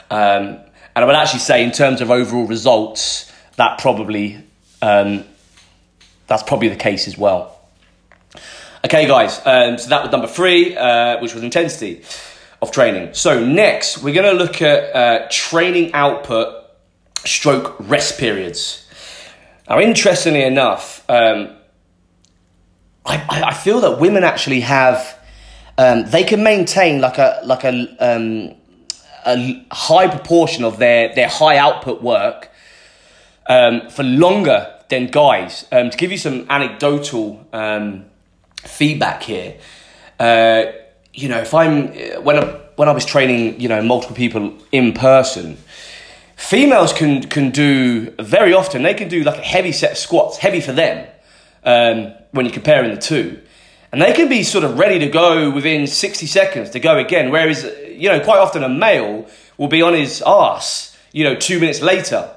um, 0.10 0.60
and 0.96 1.04
I 1.04 1.06
would 1.06 1.16
actually 1.16 1.40
say 1.40 1.64
in 1.64 1.72
terms 1.72 2.02
of 2.02 2.10
overall 2.10 2.48
results, 2.48 3.32
that 3.58 3.80
probably 3.80 4.44
um, 4.82 5.26
that's 6.28 6.44
probably 6.44 6.70
the 6.70 6.76
case 6.76 7.08
as 7.08 7.18
well. 7.18 7.55
Okay, 8.86 9.08
guys, 9.08 9.42
um, 9.48 9.80
so 9.80 9.90
that 9.90 10.04
was 10.04 10.12
number 10.12 10.28
three, 10.28 10.78
uh, 10.78 11.20
which 11.20 11.34
was 11.34 11.42
intensity 11.42 12.04
of 12.62 12.70
training. 12.72 13.16
So, 13.16 13.44
next, 13.44 14.04
we're 14.04 14.14
going 14.14 14.32
to 14.32 14.44
look 14.44 14.62
at 14.62 14.96
uh, 14.96 15.28
training 15.32 15.92
output 15.96 16.70
stroke 17.26 17.78
rest 17.80 18.20
periods. 18.20 18.88
Now, 19.68 19.80
interestingly 19.80 20.44
enough, 20.44 21.04
um, 21.10 21.56
I, 23.04 23.26
I 23.28 23.54
feel 23.56 23.82
that 23.82 24.00
women 24.00 24.24
actually 24.24 24.60
have, 24.60 25.18
um, 25.80 26.06
they 26.06 26.24
can 26.24 26.44
maintain 26.44 27.02
like 27.02 27.18
a, 27.18 27.42
like 27.44 27.64
a, 27.64 27.88
um, 28.00 28.54
a 29.26 29.66
high 29.72 30.08
proportion 30.10 30.64
of 30.64 30.78
their, 30.78 31.16
their 31.16 31.28
high 31.28 31.58
output 31.58 32.04
work 32.04 32.52
um, 33.50 33.90
for 33.90 34.04
longer 34.04 34.72
than 34.90 35.08
guys. 35.08 35.66
Um, 35.72 35.90
to 35.90 35.98
give 35.98 36.12
you 36.12 36.20
some 36.20 36.46
anecdotal 36.52 37.48
um, 37.52 38.06
feedback 38.68 39.24
here, 39.24 39.56
uh, 40.20 40.66
you 41.14 41.30
know, 41.30 41.40
if 41.40 41.54
I'm 41.54 41.88
when 42.24 42.38
I 42.38 42.46
when 42.76 42.90
I 42.90 42.92
was 42.92 43.06
training, 43.06 43.60
you 43.62 43.70
know, 43.70 43.82
multiple 43.82 44.16
people 44.16 44.54
in 44.72 44.94
person, 44.94 45.58
females 46.36 46.92
can 46.92 47.24
can 47.24 47.52
do 47.52 48.12
very 48.20 48.54
often. 48.54 48.84
They 48.84 48.94
can 48.94 49.08
do 49.08 49.24
like 49.24 49.38
a 49.38 49.42
heavy 49.42 49.72
set 49.72 49.92
of 49.92 49.98
squats, 49.98 50.38
heavy 50.38 50.62
for 50.62 50.74
them, 50.74 51.08
um, 51.64 52.14
when 52.32 52.46
you're 52.46 52.54
comparing 52.54 52.94
the 52.94 53.02
two, 53.02 53.40
and 53.92 54.02
they 54.02 54.14
can 54.14 54.28
be 54.28 54.44
sort 54.44 54.66
of 54.66 54.78
ready 54.78 55.00
to 55.00 55.08
go 55.08 55.50
within 55.52 55.88
sixty 55.88 56.26
seconds 56.26 56.72
to 56.72 56.80
go 56.80 56.98
again. 56.98 57.32
Whereas, 57.32 57.64
you 57.88 58.10
know, 58.10 58.20
quite 58.20 58.40
often 58.40 58.64
a 58.64 58.70
male 58.70 59.26
will 59.58 59.70
be 59.70 59.82
on 59.82 59.94
his 59.94 60.22
ass, 60.26 60.98
you 61.14 61.24
know, 61.24 61.36
two 61.36 61.60
minutes 61.60 61.82
later. 61.82 62.30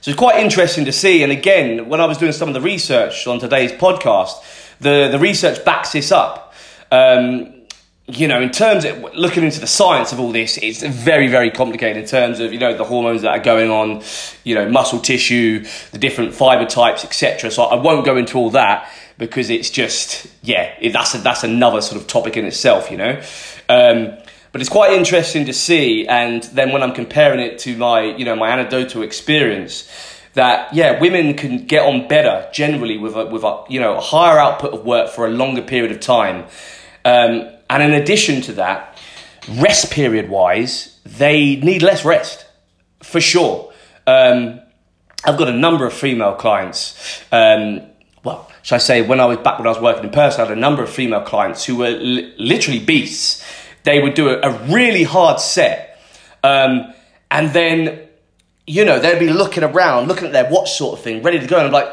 So 0.00 0.12
it's 0.12 0.18
quite 0.18 0.40
interesting 0.42 0.84
to 0.84 0.92
see. 0.92 1.22
And 1.22 1.32
again, 1.32 1.88
when 1.88 2.00
I 2.00 2.06
was 2.06 2.18
doing 2.18 2.32
some 2.32 2.48
of 2.48 2.54
the 2.54 2.60
research 2.60 3.26
on 3.26 3.40
today's 3.40 3.72
podcast, 3.72 4.32
the, 4.80 5.08
the 5.10 5.18
research 5.18 5.64
backs 5.64 5.92
this 5.92 6.12
up. 6.12 6.54
Um, 6.90 7.54
you 8.10 8.26
know, 8.26 8.40
in 8.40 8.50
terms 8.50 8.86
of 8.86 9.14
looking 9.14 9.44
into 9.44 9.60
the 9.60 9.66
science 9.66 10.12
of 10.12 10.20
all 10.20 10.32
this, 10.32 10.56
it's 10.58 10.82
very, 10.82 11.28
very 11.28 11.50
complicated 11.50 12.02
in 12.02 12.08
terms 12.08 12.40
of, 12.40 12.54
you 12.54 12.58
know, 12.58 12.74
the 12.74 12.84
hormones 12.84 13.20
that 13.20 13.30
are 13.30 13.42
going 13.42 13.70
on, 13.70 14.02
you 14.44 14.54
know, 14.54 14.66
muscle 14.66 14.98
tissue, 14.98 15.62
the 15.92 15.98
different 15.98 16.32
fiber 16.32 16.64
types, 16.64 17.04
etc. 17.04 17.50
So 17.50 17.64
I 17.64 17.74
won't 17.74 18.06
go 18.06 18.16
into 18.16 18.38
all 18.38 18.48
that 18.50 18.90
because 19.18 19.50
it's 19.50 19.68
just, 19.68 20.26
yeah, 20.42 20.72
that's, 20.90 21.14
a, 21.14 21.18
that's 21.18 21.44
another 21.44 21.82
sort 21.82 22.00
of 22.00 22.06
topic 22.06 22.38
in 22.38 22.46
itself, 22.46 22.90
you 22.90 22.96
know. 22.96 23.20
Um, 23.68 24.16
but 24.52 24.62
it's 24.62 24.70
quite 24.70 24.94
interesting 24.94 25.44
to 25.44 25.52
see, 25.52 26.06
and 26.08 26.42
then 26.44 26.72
when 26.72 26.82
I'm 26.82 26.94
comparing 26.94 27.40
it 27.40 27.58
to 27.60 27.76
my, 27.76 28.00
you 28.00 28.24
know, 28.24 28.34
my 28.34 28.48
anecdotal 28.48 29.02
experience, 29.02 29.86
that 30.38 30.72
yeah, 30.72 31.00
women 31.00 31.34
can 31.34 31.66
get 31.66 31.84
on 31.84 32.06
better 32.06 32.48
generally 32.52 32.96
with 32.96 33.16
a, 33.16 33.26
with 33.26 33.42
a, 33.42 33.64
you 33.68 33.80
know, 33.80 33.96
a 33.96 34.00
higher 34.00 34.38
output 34.38 34.72
of 34.72 34.84
work 34.84 35.10
for 35.10 35.26
a 35.26 35.30
longer 35.30 35.62
period 35.62 35.90
of 35.90 35.98
time. 35.98 36.44
Um, 37.04 37.50
and 37.68 37.82
in 37.82 37.92
addition 37.92 38.40
to 38.42 38.52
that, 38.52 38.96
rest 39.50 39.90
period 39.90 40.28
wise, 40.28 41.00
they 41.04 41.56
need 41.56 41.82
less 41.82 42.04
rest 42.04 42.46
for 43.02 43.20
sure. 43.20 43.72
Um, 44.06 44.60
I've 45.24 45.38
got 45.38 45.48
a 45.48 45.52
number 45.52 45.84
of 45.84 45.92
female 45.92 46.34
clients. 46.34 47.20
Um, 47.32 47.80
well, 48.22 48.48
should 48.62 48.76
I 48.76 48.78
say, 48.78 49.02
when 49.02 49.18
I 49.18 49.26
was 49.26 49.38
back 49.38 49.58
when 49.58 49.66
I 49.66 49.70
was 49.70 49.80
working 49.80 50.04
in 50.04 50.10
person, 50.10 50.40
I 50.40 50.48
had 50.48 50.56
a 50.56 50.60
number 50.60 50.84
of 50.84 50.88
female 50.88 51.22
clients 51.22 51.64
who 51.64 51.74
were 51.74 51.90
li- 51.90 52.32
literally 52.38 52.78
beasts. 52.78 53.44
They 53.82 53.98
would 53.98 54.14
do 54.14 54.28
a, 54.28 54.38
a 54.38 54.52
really 54.66 55.02
hard 55.02 55.40
set, 55.40 56.00
um, 56.44 56.94
and 57.28 57.52
then 57.52 58.07
you 58.68 58.84
know 58.84 58.98
they'd 58.98 59.18
be 59.18 59.30
looking 59.30 59.64
around, 59.64 60.08
looking 60.08 60.26
at 60.26 60.32
their 60.32 60.50
watch, 60.50 60.72
sort 60.72 60.98
of 60.98 61.04
thing, 61.04 61.22
ready 61.22 61.40
to 61.40 61.46
go. 61.46 61.58
And 61.58 61.66
I'm 61.66 61.72
like, 61.72 61.88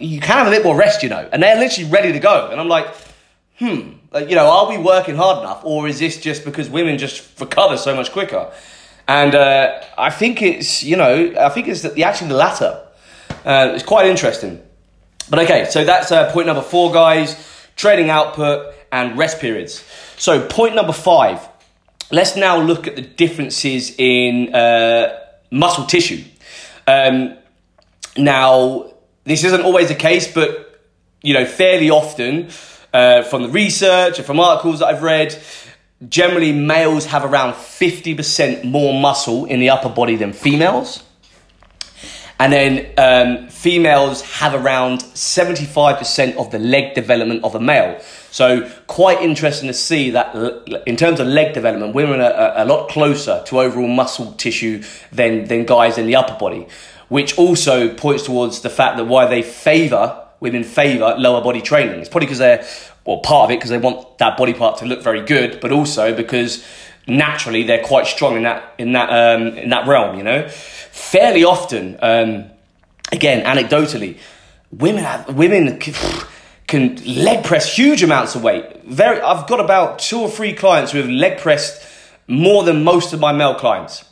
you 0.00 0.20
can 0.20 0.36
have 0.36 0.46
a 0.46 0.50
bit 0.50 0.62
more 0.62 0.76
rest, 0.76 1.02
you 1.02 1.08
know, 1.08 1.28
and 1.32 1.42
they're 1.42 1.58
literally 1.58 1.90
ready 1.90 2.12
to 2.12 2.18
go. 2.18 2.50
And 2.50 2.60
I'm 2.60 2.68
like, 2.68 2.94
hmm, 3.58 3.92
like, 4.12 4.28
you 4.28 4.36
know, 4.36 4.46
are 4.46 4.68
we 4.68 4.78
working 4.78 5.16
hard 5.16 5.42
enough, 5.42 5.64
or 5.64 5.88
is 5.88 5.98
this 5.98 6.20
just 6.20 6.44
because 6.44 6.68
women 6.68 6.98
just 6.98 7.40
recover 7.40 7.76
so 7.76 7.96
much 7.96 8.12
quicker? 8.12 8.52
And 9.06 9.34
uh, 9.34 9.82
I 9.96 10.10
think 10.10 10.42
it's, 10.42 10.82
you 10.82 10.96
know, 10.96 11.34
I 11.38 11.48
think 11.48 11.66
it's 11.66 11.82
the, 11.82 12.04
actually 12.04 12.28
the 12.28 12.36
latter. 12.36 12.84
Uh, 13.44 13.72
it's 13.74 13.84
quite 13.84 14.06
interesting. 14.06 14.62
But 15.30 15.40
okay, 15.40 15.66
so 15.70 15.84
that's 15.84 16.12
uh, 16.12 16.30
point 16.32 16.46
number 16.46 16.62
four, 16.62 16.92
guys 16.92 17.44
training 17.78 18.10
output 18.10 18.74
and 18.90 19.16
rest 19.16 19.40
periods. 19.40 19.84
So, 20.18 20.46
point 20.46 20.74
number 20.74 20.92
five 20.92 21.48
let's 22.10 22.36
now 22.36 22.58
look 22.58 22.86
at 22.86 22.96
the 22.96 23.02
differences 23.02 23.94
in 23.98 24.54
uh, 24.54 25.18
muscle 25.50 25.84
tissue. 25.84 26.24
Um, 26.86 27.36
now, 28.16 28.92
this 29.24 29.44
isn't 29.44 29.62
always 29.62 29.88
the 29.88 29.94
case, 29.94 30.32
but 30.32 30.80
you 31.22 31.34
know, 31.34 31.44
fairly 31.44 31.90
often 31.90 32.48
uh, 32.92 33.22
from 33.22 33.42
the 33.42 33.48
research 33.48 34.18
and 34.18 34.26
from 34.26 34.40
articles 34.40 34.80
that 34.80 34.86
I've 34.86 35.02
read, 35.02 35.36
generally 36.08 36.52
males 36.52 37.06
have 37.06 37.24
around 37.24 37.54
50% 37.54 38.64
more 38.64 38.98
muscle 38.98 39.44
in 39.44 39.60
the 39.60 39.70
upper 39.70 39.88
body 39.88 40.16
than 40.16 40.32
females. 40.32 41.02
And 42.40 42.52
then 42.52 42.92
um, 42.96 43.48
females 43.48 44.22
have 44.22 44.54
around 44.54 45.00
75% 45.00 46.36
of 46.36 46.52
the 46.52 46.58
leg 46.60 46.94
development 46.94 47.42
of 47.42 47.56
a 47.56 47.60
male. 47.60 48.00
So, 48.30 48.70
quite 48.86 49.22
interesting 49.22 49.68
to 49.68 49.74
see 49.74 50.10
that 50.10 50.34
in 50.86 50.96
terms 50.96 51.18
of 51.18 51.26
leg 51.26 51.54
development, 51.54 51.94
women 51.94 52.20
are 52.20 52.52
a 52.56 52.64
lot 52.64 52.90
closer 52.90 53.42
to 53.46 53.60
overall 53.60 53.88
muscle 53.88 54.32
tissue 54.32 54.82
than, 55.10 55.46
than 55.46 55.64
guys 55.64 55.96
in 55.96 56.06
the 56.06 56.16
upper 56.16 56.38
body, 56.38 56.66
which 57.08 57.38
also 57.38 57.94
points 57.94 58.24
towards 58.24 58.60
the 58.60 58.70
fact 58.70 58.98
that 58.98 59.04
why 59.04 59.26
they 59.26 59.42
favour 59.42 60.24
women 60.40 60.64
favour 60.64 61.14
lower 61.18 61.42
body 61.42 61.60
training. 61.60 62.00
It's 62.00 62.08
probably 62.08 62.26
because 62.26 62.38
they're, 62.38 62.66
well, 63.04 63.18
part 63.18 63.44
of 63.44 63.50
it 63.50 63.56
because 63.56 63.70
they 63.70 63.78
want 63.78 64.18
that 64.18 64.36
body 64.36 64.54
part 64.54 64.78
to 64.78 64.84
look 64.84 65.02
very 65.02 65.24
good, 65.24 65.60
but 65.60 65.72
also 65.72 66.14
because 66.14 66.64
naturally 67.06 67.64
they're 67.64 67.82
quite 67.82 68.06
strong 68.06 68.36
in 68.36 68.42
that 68.42 68.74
in 68.78 68.92
that 68.92 69.10
um, 69.10 69.48
in 69.58 69.70
that 69.70 69.86
realm. 69.86 70.16
You 70.16 70.24
know, 70.24 70.48
fairly 70.48 71.44
often, 71.44 71.98
um, 72.00 72.44
again, 73.10 73.44
anecdotally, 73.44 74.18
women 74.70 75.04
have, 75.04 75.34
women 75.34 75.80
can 76.68 76.96
leg 77.04 77.44
press 77.44 77.74
huge 77.74 78.02
amounts 78.02 78.36
of 78.36 78.42
weight. 78.42 78.84
Very, 78.84 79.20
I've 79.20 79.48
got 79.48 79.58
about 79.58 79.98
two 79.98 80.20
or 80.20 80.30
three 80.30 80.52
clients 80.52 80.92
who 80.92 80.98
have 80.98 81.08
leg 81.08 81.38
pressed 81.38 81.84
more 82.28 82.62
than 82.62 82.84
most 82.84 83.12
of 83.14 83.20
my 83.20 83.32
male 83.32 83.54
clients, 83.54 84.04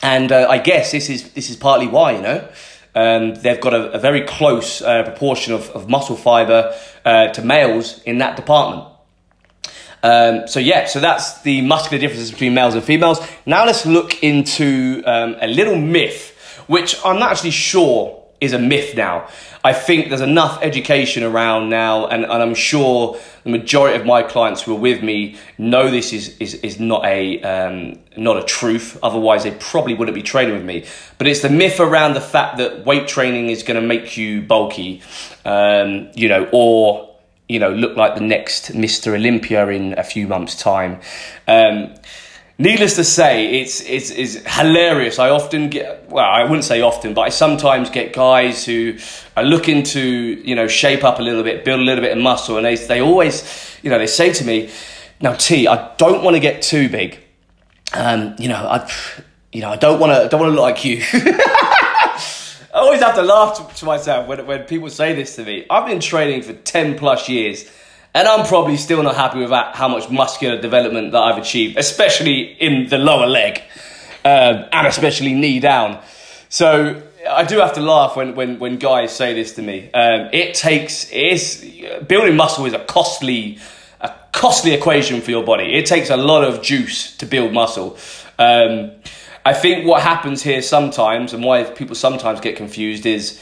and 0.00 0.32
uh, 0.32 0.46
I 0.48 0.58
guess 0.58 0.92
this 0.92 1.10
is 1.10 1.32
this 1.32 1.50
is 1.50 1.56
partly 1.56 1.88
why 1.88 2.12
you 2.12 2.22
know. 2.22 2.48
Um, 2.96 3.34
they've 3.34 3.60
got 3.60 3.74
a, 3.74 3.90
a 3.90 3.98
very 3.98 4.20
close 4.20 4.80
uh, 4.80 5.02
proportion 5.02 5.52
of, 5.52 5.68
of 5.70 5.88
muscle 5.88 6.14
fiber 6.14 6.72
uh, 7.04 7.26
to 7.28 7.42
males 7.42 8.00
in 8.04 8.18
that 8.18 8.36
department. 8.36 8.88
Um, 10.04 10.46
so 10.46 10.60
yeah, 10.60 10.84
so 10.84 11.00
that's 11.00 11.42
the 11.42 11.60
muscular 11.62 12.00
differences 12.00 12.30
between 12.30 12.54
males 12.54 12.74
and 12.74 12.84
females. 12.84 13.18
Now 13.46 13.66
let's 13.66 13.84
look 13.84 14.22
into 14.22 15.02
um, 15.06 15.34
a 15.40 15.48
little 15.48 15.76
myth, 15.76 16.38
which 16.68 16.96
I'm 17.04 17.18
not 17.18 17.32
actually 17.32 17.50
sure 17.50 18.23
is 18.44 18.52
a 18.52 18.58
myth 18.58 18.94
now. 18.96 19.28
I 19.64 19.72
think 19.72 20.08
there's 20.08 20.20
enough 20.20 20.62
education 20.62 21.22
around 21.22 21.70
now, 21.70 22.06
and, 22.06 22.24
and 22.24 22.42
I'm 22.42 22.54
sure 22.54 23.18
the 23.42 23.50
majority 23.50 23.98
of 23.98 24.06
my 24.06 24.22
clients 24.22 24.62
who 24.62 24.76
are 24.76 24.78
with 24.78 25.02
me 25.02 25.36
know 25.58 25.90
this 25.90 26.12
is, 26.12 26.36
is, 26.38 26.54
is 26.54 26.78
not, 26.78 27.04
a, 27.04 27.40
um, 27.42 27.98
not 28.16 28.36
a 28.36 28.42
truth. 28.42 28.98
Otherwise, 29.02 29.44
they 29.44 29.52
probably 29.52 29.94
wouldn't 29.94 30.14
be 30.14 30.22
training 30.22 30.54
with 30.54 30.64
me. 30.64 30.84
But 31.18 31.26
it's 31.26 31.40
the 31.40 31.50
myth 31.50 31.80
around 31.80 32.14
the 32.14 32.20
fact 32.20 32.58
that 32.58 32.84
weight 32.84 33.08
training 33.08 33.48
is 33.48 33.62
going 33.62 33.80
to 33.80 33.86
make 33.86 34.16
you 34.16 34.42
bulky, 34.42 35.02
um, 35.44 36.10
you 36.14 36.28
know, 36.28 36.48
or 36.52 37.10
you 37.48 37.58
know, 37.58 37.70
look 37.70 37.96
like 37.96 38.14
the 38.14 38.22
next 38.22 38.72
Mr. 38.72 39.14
Olympia 39.14 39.68
in 39.68 39.98
a 39.98 40.02
few 40.02 40.26
months' 40.26 40.56
time. 40.56 41.00
Um, 41.46 41.94
Needless 42.56 42.94
to 42.96 43.04
say, 43.04 43.60
it's, 43.60 43.80
it's, 43.80 44.10
it's 44.10 44.34
hilarious. 44.56 45.18
I 45.18 45.30
often 45.30 45.70
get, 45.70 46.08
well, 46.08 46.24
I 46.24 46.44
wouldn't 46.44 46.62
say 46.62 46.82
often, 46.82 47.12
but 47.12 47.22
I 47.22 47.28
sometimes 47.28 47.90
get 47.90 48.12
guys 48.12 48.64
who 48.64 48.96
are 49.36 49.42
looking 49.42 49.82
to, 49.82 50.00
you 50.00 50.54
know, 50.54 50.68
shape 50.68 51.02
up 51.02 51.18
a 51.18 51.22
little 51.22 51.42
bit, 51.42 51.64
build 51.64 51.80
a 51.80 51.82
little 51.82 52.02
bit 52.02 52.16
of 52.16 52.22
muscle, 52.22 52.56
and 52.56 52.64
they, 52.64 52.76
they 52.76 53.00
always, 53.00 53.76
you 53.82 53.90
know, 53.90 53.98
they 53.98 54.06
say 54.06 54.32
to 54.32 54.44
me, 54.44 54.70
now 55.20 55.32
T, 55.34 55.66
I 55.66 55.94
don't 55.96 56.22
want 56.22 56.36
to 56.36 56.40
get 56.40 56.62
too 56.62 56.88
big. 56.88 57.18
Um, 57.92 58.36
you 58.38 58.48
know, 58.48 58.56
I, 58.56 58.88
you 59.52 59.60
know, 59.60 59.70
I 59.70 59.76
don't 59.76 59.98
want 59.98 60.12
to, 60.12 60.28
don't 60.28 60.40
want 60.40 60.52
to 60.52 60.54
look 60.54 60.62
like 60.62 60.84
you. 60.84 61.02
I 61.12 62.78
always 62.78 63.00
have 63.00 63.16
to 63.16 63.22
laugh 63.22 63.74
to 63.76 63.84
myself 63.84 64.28
when, 64.28 64.46
when 64.46 64.62
people 64.62 64.90
say 64.90 65.12
this 65.12 65.34
to 65.36 65.44
me. 65.44 65.66
I've 65.68 65.86
been 65.86 66.00
training 66.00 66.42
for 66.42 66.52
10 66.52 66.98
plus 66.98 67.28
years 67.28 67.68
and 68.14 68.28
I'm 68.28 68.46
probably 68.46 68.76
still 68.76 69.02
not 69.02 69.16
happy 69.16 69.40
with 69.40 69.50
how 69.50 69.88
much 69.88 70.08
muscular 70.08 70.60
development 70.60 71.12
that 71.12 71.20
I've 71.20 71.38
achieved, 71.38 71.76
especially 71.76 72.42
in 72.42 72.88
the 72.88 72.98
lower 72.98 73.26
leg 73.26 73.60
um, 74.24 74.64
and 74.72 74.86
especially 74.86 75.34
knee 75.34 75.58
down. 75.58 76.00
So 76.48 77.02
I 77.28 77.44
do 77.44 77.58
have 77.58 77.72
to 77.74 77.80
laugh 77.80 78.16
when, 78.16 78.36
when, 78.36 78.58
when 78.60 78.78
guys 78.78 79.14
say 79.14 79.34
this 79.34 79.54
to 79.54 79.62
me. 79.62 79.90
Um, 79.92 80.28
it 80.32 80.54
takes, 80.54 81.08
it's, 81.10 81.64
building 82.06 82.36
muscle 82.36 82.64
is 82.66 82.72
a 82.72 82.78
costly, 82.78 83.58
a 84.00 84.12
costly 84.32 84.72
equation 84.72 85.20
for 85.20 85.32
your 85.32 85.44
body. 85.44 85.74
It 85.74 85.86
takes 85.86 86.10
a 86.10 86.16
lot 86.16 86.44
of 86.44 86.62
juice 86.62 87.16
to 87.16 87.26
build 87.26 87.52
muscle. 87.52 87.98
Um, 88.38 88.92
I 89.44 89.52
think 89.52 89.86
what 89.86 90.02
happens 90.02 90.42
here 90.42 90.62
sometimes, 90.62 91.34
and 91.34 91.42
why 91.42 91.64
people 91.64 91.96
sometimes 91.96 92.40
get 92.40 92.56
confused, 92.56 93.04
is 93.04 93.40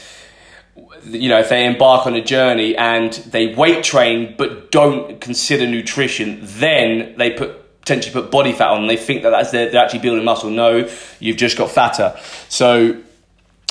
you 1.05 1.29
know 1.29 1.39
if 1.39 1.49
they 1.49 1.65
embark 1.65 2.05
on 2.07 2.15
a 2.15 2.23
journey 2.23 2.75
and 2.75 3.13
they 3.13 3.53
weight 3.53 3.83
train 3.83 4.35
but 4.37 4.71
don't 4.71 5.19
consider 5.21 5.67
nutrition, 5.67 6.39
then 6.41 7.15
they 7.17 7.31
put 7.31 7.59
potentially 7.81 8.13
put 8.13 8.31
body 8.31 8.53
fat 8.53 8.69
on. 8.69 8.87
They 8.87 8.97
think 8.97 9.23
that 9.23 9.31
that's 9.31 9.51
they're, 9.51 9.75
actually 9.75 9.99
building 9.99 10.23
muscle. 10.23 10.49
No, 10.49 10.89
you've 11.19 11.37
just 11.37 11.57
got 11.57 11.71
fatter. 11.71 12.17
So 12.49 13.01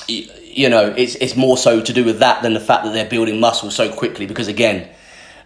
you 0.08 0.68
know 0.68 0.94
it's 0.96 1.14
it's 1.16 1.36
more 1.36 1.56
so 1.56 1.80
to 1.80 1.92
do 1.92 2.04
with 2.04 2.18
that 2.18 2.42
than 2.42 2.54
the 2.54 2.60
fact 2.60 2.84
that 2.84 2.92
they're 2.92 3.08
building 3.08 3.40
muscle 3.40 3.70
so 3.70 3.90
quickly 3.92 4.26
because 4.26 4.48
again 4.48 4.88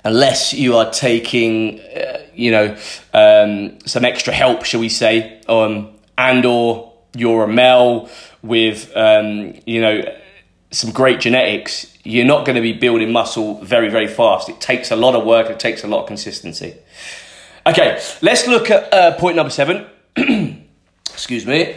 unless 0.07 0.55
you 0.55 0.77
are 0.77 0.89
taking, 0.91 1.81
uh, 1.81 2.21
you 2.33 2.53
know, 2.53 2.77
um, 3.13 3.77
some 3.87 4.05
extra 4.05 4.33
help, 4.33 4.65
shall 4.65 4.81
we 4.81 4.89
say, 4.89 5.41
um, 5.49 5.91
and 6.17 6.47
or 6.47 6.93
you're 7.17 7.43
a 7.43 7.49
male 7.49 8.09
with, 8.41 8.97
um, 8.97 9.55
you 9.67 9.81
know, 9.81 10.01
some 10.77 10.93
great 10.93 11.21
genetics, 11.21 11.97
you're 12.05 12.27
not 12.27 12.45
going 12.45 12.57
to 12.57 12.63
be 12.63 12.75
building 12.75 13.11
muscle 13.11 13.63
very, 13.63 13.89
very 13.89 14.07
fast. 14.07 14.49
It 14.51 14.61
takes 14.61 14.91
a 14.91 14.97
lot 14.97 15.15
of 15.15 15.25
work. 15.25 15.49
It 15.49 15.59
takes 15.59 15.83
a 15.85 15.87
lot 15.87 16.03
of 16.03 16.07
consistency. 16.07 16.75
Okay, 17.67 18.01
let's 18.21 18.47
look 18.47 18.71
at 18.71 18.93
uh, 18.93 19.17
point 19.17 19.37
number 19.37 19.51
seven. 19.51 19.87
Excuse 21.07 21.47
me. 21.47 21.77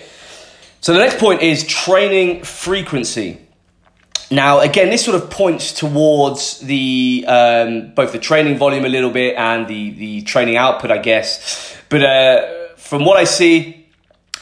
So 0.82 0.94
the 0.94 1.00
next 1.00 1.18
point 1.18 1.42
is 1.42 1.66
training 1.66 2.44
frequency. 2.44 3.40
Now, 4.32 4.60
again, 4.60 4.90
this 4.90 5.04
sort 5.04 5.22
of 5.22 5.30
points 5.30 5.72
towards 5.72 6.60
the 6.60 7.26
um, 7.28 7.94
both 7.96 8.12
the 8.12 8.20
training 8.20 8.58
volume 8.58 8.86
a 8.86 8.90
little 8.90 9.10
bit 9.10 9.36
and 9.36 9.68
the 9.68 9.92
the 9.92 10.22
training 10.24 10.58
output, 10.58 10.92
I 10.92 11.00
guess. 11.00 11.76
But 11.88 12.04
uh, 12.04 12.68
from 12.76 13.06
what 13.06 13.18
I 13.18 13.24
see, 13.24 13.79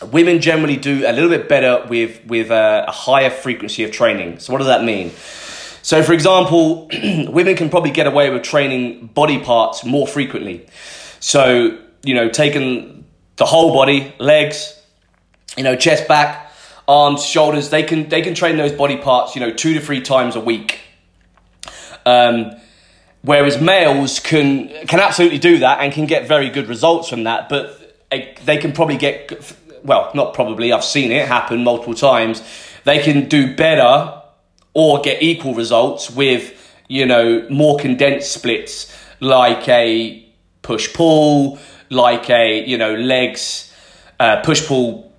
women 0.05 0.41
generally 0.41 0.77
do 0.77 1.05
a 1.07 1.11
little 1.11 1.29
bit 1.29 1.49
better 1.49 1.85
with 1.87 2.23
with 2.25 2.51
uh, 2.51 2.85
a 2.87 2.91
higher 2.91 3.29
frequency 3.29 3.83
of 3.83 3.91
training. 3.91 4.39
So, 4.39 4.53
what 4.53 4.59
does 4.59 4.67
that 4.67 4.83
mean? 4.83 5.11
So, 5.81 6.03
for 6.03 6.13
example, 6.13 6.87
women 7.27 7.55
can 7.55 7.69
probably 7.69 7.91
get 7.91 8.07
away 8.07 8.29
with 8.29 8.43
training 8.43 9.07
body 9.07 9.39
parts 9.39 9.85
more 9.85 10.07
frequently. 10.07 10.67
So, 11.19 11.79
you 12.03 12.13
know, 12.13 12.29
taking 12.29 13.05
the 13.37 13.45
whole 13.45 13.73
body, 13.73 14.13
legs, 14.19 14.79
you 15.55 15.63
know, 15.63 15.75
chest, 15.75 16.07
back, 16.07 16.51
arms, 16.87 17.23
shoulders. 17.23 17.69
They 17.69 17.83
can 17.83 18.09
they 18.09 18.21
can 18.21 18.35
train 18.35 18.57
those 18.57 18.73
body 18.73 18.97
parts, 18.97 19.35
you 19.35 19.41
know, 19.41 19.51
two 19.51 19.73
to 19.73 19.79
three 19.79 20.01
times 20.01 20.35
a 20.35 20.39
week. 20.39 20.79
Um, 22.05 22.51
whereas 23.21 23.59
males 23.59 24.19
can 24.19 24.69
can 24.87 24.99
absolutely 24.99 25.39
do 25.39 25.59
that 25.59 25.79
and 25.81 25.91
can 25.91 26.05
get 26.05 26.27
very 26.27 26.49
good 26.49 26.67
results 26.67 27.09
from 27.09 27.23
that, 27.23 27.49
but 27.49 27.77
they 28.09 28.57
can 28.57 28.71
probably 28.71 28.97
get 28.97 29.31
well, 29.87 30.11
not 30.13 30.33
probably. 30.33 30.71
I've 30.71 30.83
seen 30.83 31.11
it 31.11 31.27
happen 31.27 31.63
multiple 31.63 31.95
times. 31.95 32.43
They 32.83 32.99
can 32.99 33.27
do 33.27 33.55
better 33.55 34.21
or 34.73 35.01
get 35.01 35.23
equal 35.23 35.55
results 35.55 36.11
with 36.11 36.53
you 36.87 37.05
know 37.05 37.47
more 37.49 37.77
condensed 37.79 38.31
splits 38.31 38.93
like 39.19 39.67
a 39.67 40.23
push 40.61 40.93
pull, 40.93 41.57
like 41.89 42.29
a 42.29 42.63
you 42.65 42.77
know 42.77 42.93
legs 42.93 43.73
uh, 44.19 44.41
push 44.43 44.65
pull 44.67 45.11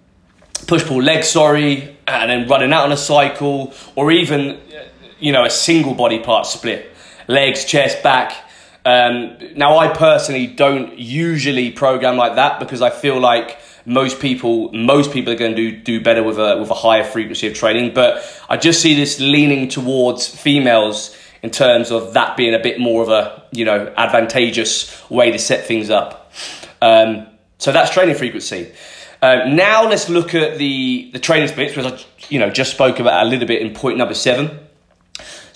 push 0.66 0.84
pull 0.84 1.02
leg, 1.02 1.24
sorry, 1.24 1.96
and 2.06 2.30
then 2.30 2.48
running 2.48 2.72
out 2.72 2.84
on 2.84 2.92
a 2.92 2.96
cycle, 2.96 3.72
or 3.96 4.12
even 4.12 4.60
you 5.18 5.32
know 5.32 5.44
a 5.44 5.50
single 5.50 5.94
body 5.94 6.18
part 6.18 6.46
split, 6.46 6.90
legs, 7.26 7.64
chest, 7.64 8.02
back. 8.02 8.44
Um, 8.84 9.36
now, 9.54 9.78
I 9.78 9.88
personally 9.88 10.46
don't 10.46 10.98
usually 10.98 11.70
program 11.70 12.16
like 12.16 12.36
that 12.36 12.58
because 12.58 12.80
I 12.80 12.90
feel 12.90 13.20
like 13.20 13.58
most 13.88 14.20
people 14.20 14.70
most 14.72 15.12
people 15.12 15.32
are 15.32 15.36
going 15.36 15.56
to 15.56 15.70
do, 15.70 15.76
do 15.76 16.00
better 16.00 16.22
with 16.22 16.38
a 16.38 16.58
with 16.58 16.70
a 16.70 16.74
higher 16.74 17.04
frequency 17.04 17.48
of 17.48 17.54
training. 17.54 17.94
But 17.94 18.22
I 18.48 18.56
just 18.56 18.80
see 18.80 18.94
this 18.94 19.18
leaning 19.18 19.68
towards 19.68 20.28
females 20.28 21.16
in 21.42 21.50
terms 21.50 21.90
of 21.90 22.14
that 22.14 22.36
being 22.36 22.54
a 22.54 22.58
bit 22.58 22.78
more 22.78 23.02
of 23.02 23.08
a 23.08 23.44
you 23.50 23.64
know 23.64 23.92
advantageous 23.96 25.10
way 25.10 25.30
to 25.32 25.38
set 25.38 25.66
things 25.66 25.90
up. 25.90 26.32
Um, 26.82 27.26
so 27.58 27.72
that's 27.72 27.90
training 27.90 28.14
frequency. 28.14 28.72
Um, 29.20 29.56
now 29.56 29.88
let's 29.88 30.08
look 30.08 30.34
at 30.34 30.58
the, 30.58 31.10
the 31.12 31.18
training 31.18 31.48
splits, 31.48 31.76
which 31.76 31.86
I 31.86 31.98
you 32.28 32.38
know 32.38 32.50
just 32.50 32.70
spoke 32.70 33.00
about 33.00 33.26
a 33.26 33.28
little 33.28 33.48
bit 33.48 33.62
in 33.62 33.74
point 33.74 33.98
number 33.98 34.14
seven. 34.14 34.67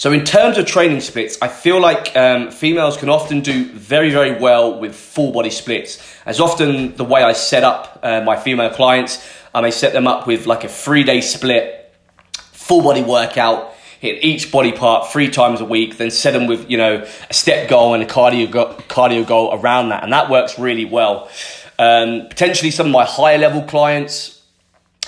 So 0.02 0.10
in 0.10 0.24
terms 0.24 0.58
of 0.58 0.66
training 0.66 1.00
splits, 1.00 1.38
I 1.40 1.46
feel 1.46 1.80
like 1.80 2.16
um, 2.16 2.50
females 2.50 2.96
can 2.96 3.08
often 3.08 3.40
do 3.40 3.66
very, 3.66 4.10
very 4.10 4.36
well 4.36 4.80
with 4.80 4.96
full 4.96 5.30
body 5.30 5.50
splits. 5.50 6.02
As 6.26 6.40
often 6.40 6.96
the 6.96 7.04
way 7.04 7.22
I 7.22 7.34
set 7.34 7.62
up 7.62 8.00
uh, 8.02 8.20
my 8.20 8.36
female 8.36 8.70
clients, 8.70 9.24
I 9.54 9.60
may 9.60 9.70
set 9.70 9.92
them 9.92 10.08
up 10.08 10.26
with 10.26 10.44
like 10.44 10.64
a 10.64 10.68
three 10.68 11.04
day 11.04 11.20
split, 11.20 11.94
full 12.32 12.82
body 12.82 13.04
workout, 13.04 13.74
hit 14.00 14.24
each 14.24 14.50
body 14.50 14.72
part 14.72 15.12
three 15.12 15.30
times 15.30 15.60
a 15.60 15.64
week, 15.64 15.98
then 15.98 16.10
set 16.10 16.32
them 16.32 16.48
with, 16.48 16.68
you 16.68 16.78
know, 16.78 17.06
a 17.30 17.32
step 17.32 17.68
goal 17.68 17.94
and 17.94 18.02
a 18.02 18.06
cardio, 18.06 18.50
go- 18.50 18.74
cardio 18.88 19.24
goal 19.24 19.54
around 19.54 19.90
that. 19.90 20.02
And 20.02 20.12
that 20.12 20.28
works 20.28 20.58
really 20.58 20.84
well. 20.84 21.30
Um, 21.78 22.26
potentially 22.28 22.72
some 22.72 22.86
of 22.86 22.92
my 22.92 23.04
higher 23.04 23.38
level 23.38 23.62
clients, 23.62 24.41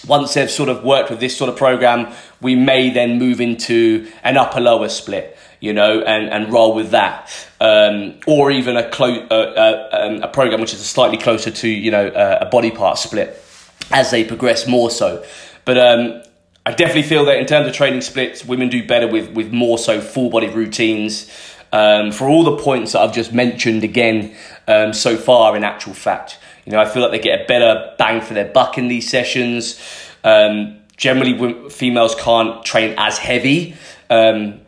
once 0.07 0.35
they've 0.35 0.51
sort 0.51 0.69
of 0.69 0.85
worked 0.85 1.11
with 1.11 1.21
this 1.21 1.37
sort 1.37 1.49
of 1.49 1.57
program, 1.57 2.13
we 2.41 2.55
may 2.55 2.91
then 2.91 3.19
move 3.19 3.41
into 3.41 4.11
an 4.23 4.37
upper 4.37 4.61
lower 4.61 4.89
split, 4.89 5.37
you 5.61 5.73
know, 5.73 6.03
and, 6.03 6.29
and 6.29 6.53
roll 6.53 6.75
with 6.75 6.91
that. 6.91 7.31
Um, 7.61 8.21
or 8.27 8.51
even 8.51 8.77
a, 8.77 8.89
clo- 8.91 9.27
uh, 9.31 9.35
uh, 9.35 9.89
um, 9.93 10.23
a 10.23 10.29
program 10.29 10.61
which 10.61 10.75
is 10.75 10.85
slightly 10.85 11.17
closer 11.17 11.51
to, 11.51 11.69
you 11.69 11.91
know, 11.91 12.09
uh, 12.09 12.39
a 12.43 12.47
body 12.47 12.71
part 12.71 12.99
split 12.99 13.43
as 13.91 14.11
they 14.11 14.25
progress 14.25 14.67
more 14.67 14.91
so. 14.91 15.25
But 15.65 15.79
um, 15.79 16.23
I 16.67 16.73
definitely 16.73 17.03
feel 17.05 17.25
that 17.27 17.39
in 17.39 17.47
terms 17.47 17.67
of 17.67 17.75
training 17.75 18.03
splits, 18.03 18.45
women 18.45 18.69
do 18.69 18.87
better 18.87 19.09
with, 19.09 19.31
with 19.31 19.53
more 19.53 19.79
so 19.79 20.01
full 20.01 20.31
body 20.31 20.49
routines. 20.49 21.31
Um, 21.73 22.13
for 22.13 22.29
all 22.29 22.45
the 22.45 22.57
points 22.57 22.93
that 22.93 23.01
I've 23.01 23.13
just 23.13 23.33
mentioned 23.33 23.83
again 23.83 24.37
um, 24.69 24.93
so 24.93 25.17
far, 25.17 25.57
in 25.57 25.65
actual 25.65 25.93
fact. 25.93 26.39
You 26.65 26.73
know, 26.73 26.81
I 26.81 26.87
feel 26.87 27.03
like 27.03 27.11
they 27.11 27.19
get 27.19 27.43
a 27.43 27.45
better 27.45 27.95
bang 27.99 28.21
for 28.21 28.35
their 28.35 28.47
buck 28.47 28.79
in 28.79 28.89
these 28.89 29.09
sessions. 29.09 29.81
Um, 30.23 30.81
generally, 30.97 31.69
females 31.71 32.15
can't 32.15 32.65
train 32.65 32.95
as 32.97 33.19
heavy 33.19 33.77
um, 34.11 34.61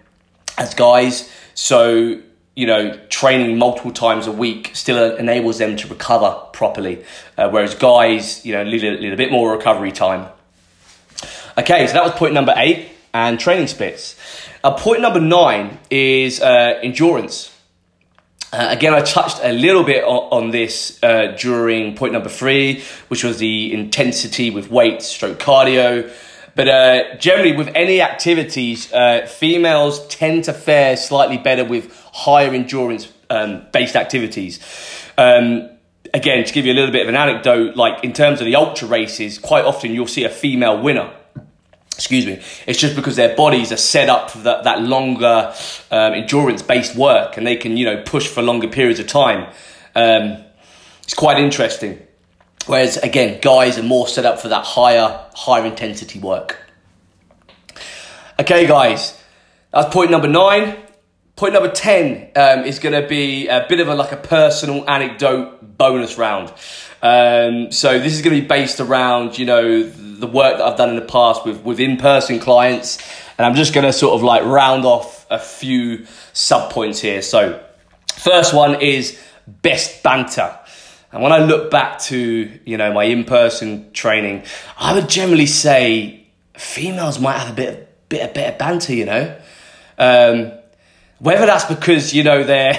as 0.58 0.74
guys, 0.74 1.30
so 1.54 2.20
you 2.56 2.66
know, 2.66 2.96
training 3.10 3.58
multiple 3.58 3.92
times 3.92 4.26
a 4.26 4.32
week 4.32 4.70
still 4.72 5.14
enables 5.16 5.58
them 5.58 5.76
to 5.76 5.86
recover 5.88 6.40
properly, 6.54 7.04
uh, 7.36 7.50
whereas 7.50 7.74
guys, 7.74 8.44
you 8.46 8.52
know, 8.54 8.64
need 8.64 8.82
a, 8.82 9.12
a 9.12 9.16
bit 9.16 9.30
more 9.30 9.52
recovery 9.52 9.92
time. 9.92 10.26
Okay, 11.58 11.86
so 11.86 11.92
that 11.92 12.02
was 12.02 12.12
point 12.12 12.32
number 12.32 12.54
eight 12.56 12.88
and 13.12 13.38
training 13.38 13.66
splits. 13.66 14.16
Uh, 14.64 14.72
point 14.74 15.02
number 15.02 15.20
nine 15.20 15.78
is 15.90 16.40
uh, 16.40 16.78
endurance. 16.82 17.55
Uh, 18.52 18.68
again, 18.70 18.94
I 18.94 19.00
touched 19.00 19.40
a 19.42 19.52
little 19.52 19.82
bit 19.82 20.04
on, 20.04 20.44
on 20.44 20.50
this 20.50 20.98
uh, 21.02 21.36
during 21.38 21.96
point 21.96 22.12
number 22.12 22.28
three, 22.28 22.82
which 23.08 23.24
was 23.24 23.38
the 23.38 23.72
intensity 23.72 24.50
with 24.50 24.70
weight, 24.70 25.02
stroke 25.02 25.38
cardio. 25.38 26.12
But 26.54 26.68
uh, 26.68 27.16
generally, 27.18 27.56
with 27.56 27.68
any 27.74 28.00
activities, 28.00 28.90
uh, 28.92 29.26
females 29.26 30.06
tend 30.08 30.44
to 30.44 30.52
fare 30.52 30.96
slightly 30.96 31.38
better 31.38 31.64
with 31.64 31.94
higher 32.12 32.50
endurance 32.50 33.12
um, 33.28 33.66
based 33.72 33.96
activities. 33.96 34.60
Um, 35.18 35.68
again, 36.14 36.44
to 36.44 36.52
give 36.52 36.64
you 36.64 36.72
a 36.72 36.74
little 36.74 36.92
bit 36.92 37.02
of 37.02 37.08
an 37.08 37.16
anecdote, 37.16 37.76
like 37.76 38.04
in 38.04 38.12
terms 38.12 38.40
of 38.40 38.46
the 38.46 38.56
ultra 38.56 38.88
races, 38.88 39.38
quite 39.38 39.64
often 39.64 39.92
you'll 39.92 40.06
see 40.06 40.24
a 40.24 40.30
female 40.30 40.80
winner 40.80 41.12
excuse 42.06 42.24
me, 42.24 42.40
it's 42.68 42.78
just 42.78 42.94
because 42.94 43.16
their 43.16 43.34
bodies 43.34 43.72
are 43.72 43.76
set 43.76 44.08
up 44.08 44.30
for 44.30 44.38
that, 44.38 44.62
that 44.62 44.80
longer 44.80 45.52
um, 45.90 46.14
endurance 46.14 46.62
based 46.62 46.94
work 46.94 47.36
and 47.36 47.44
they 47.44 47.56
can, 47.56 47.76
you 47.76 47.84
know, 47.84 48.00
push 48.04 48.28
for 48.28 48.42
longer 48.42 48.68
periods 48.68 49.00
of 49.00 49.08
time. 49.08 49.52
Um, 49.96 50.44
it's 51.02 51.14
quite 51.14 51.40
interesting. 51.40 52.00
Whereas 52.66 52.96
again, 52.98 53.40
guys 53.42 53.76
are 53.76 53.82
more 53.82 54.06
set 54.06 54.24
up 54.24 54.38
for 54.38 54.46
that 54.46 54.64
higher, 54.64 55.20
higher 55.34 55.66
intensity 55.66 56.20
work. 56.20 56.58
Okay, 58.38 58.68
guys, 58.68 59.20
that's 59.72 59.92
point 59.92 60.12
number 60.12 60.28
nine. 60.28 60.76
Point 61.36 61.52
number 61.52 61.70
10 61.70 62.30
um, 62.34 62.60
is 62.64 62.78
going 62.78 62.98
to 62.98 63.06
be 63.06 63.46
a 63.48 63.66
bit 63.68 63.78
of 63.80 63.88
a 63.88 63.94
like 63.94 64.10
a 64.10 64.16
personal 64.16 64.88
anecdote 64.88 65.76
bonus 65.76 66.16
round. 66.16 66.50
Um, 67.02 67.70
so 67.70 67.98
this 67.98 68.14
is 68.14 68.22
going 68.22 68.34
to 68.34 68.40
be 68.40 68.48
based 68.48 68.80
around, 68.80 69.38
you 69.38 69.44
know, 69.44 69.82
the 69.82 70.26
work 70.26 70.56
that 70.56 70.66
I've 70.66 70.78
done 70.78 70.88
in 70.88 70.96
the 70.96 71.02
past 71.02 71.44
with, 71.44 71.60
with 71.60 71.78
in-person 71.78 72.40
clients. 72.40 72.96
And 73.36 73.44
I'm 73.44 73.54
just 73.54 73.74
going 73.74 73.84
to 73.84 73.92
sort 73.92 74.14
of 74.14 74.22
like 74.22 74.44
round 74.44 74.86
off 74.86 75.26
a 75.28 75.38
few 75.38 76.06
sub 76.32 76.72
points 76.72 77.00
here. 77.00 77.20
So 77.20 77.62
first 78.14 78.54
one 78.54 78.80
is 78.80 79.20
best 79.46 80.02
banter. 80.02 80.58
And 81.12 81.22
when 81.22 81.32
I 81.32 81.38
look 81.40 81.70
back 81.70 81.98
to, 82.04 82.60
you 82.64 82.78
know, 82.78 82.94
my 82.94 83.04
in-person 83.04 83.92
training, 83.92 84.44
I 84.78 84.94
would 84.94 85.10
generally 85.10 85.44
say 85.44 86.28
females 86.54 87.20
might 87.20 87.38
have 87.38 87.50
a 87.50 87.54
bit, 87.54 88.08
bit, 88.08 88.30
a 88.30 88.32
bit 88.32 88.54
of 88.54 88.58
banter, 88.58 88.94
you 88.94 89.04
know. 89.04 89.38
Um, 89.98 90.52
whether 91.18 91.46
that's 91.46 91.64
because 91.64 92.12
you 92.12 92.22
know 92.22 92.44
they're 92.44 92.74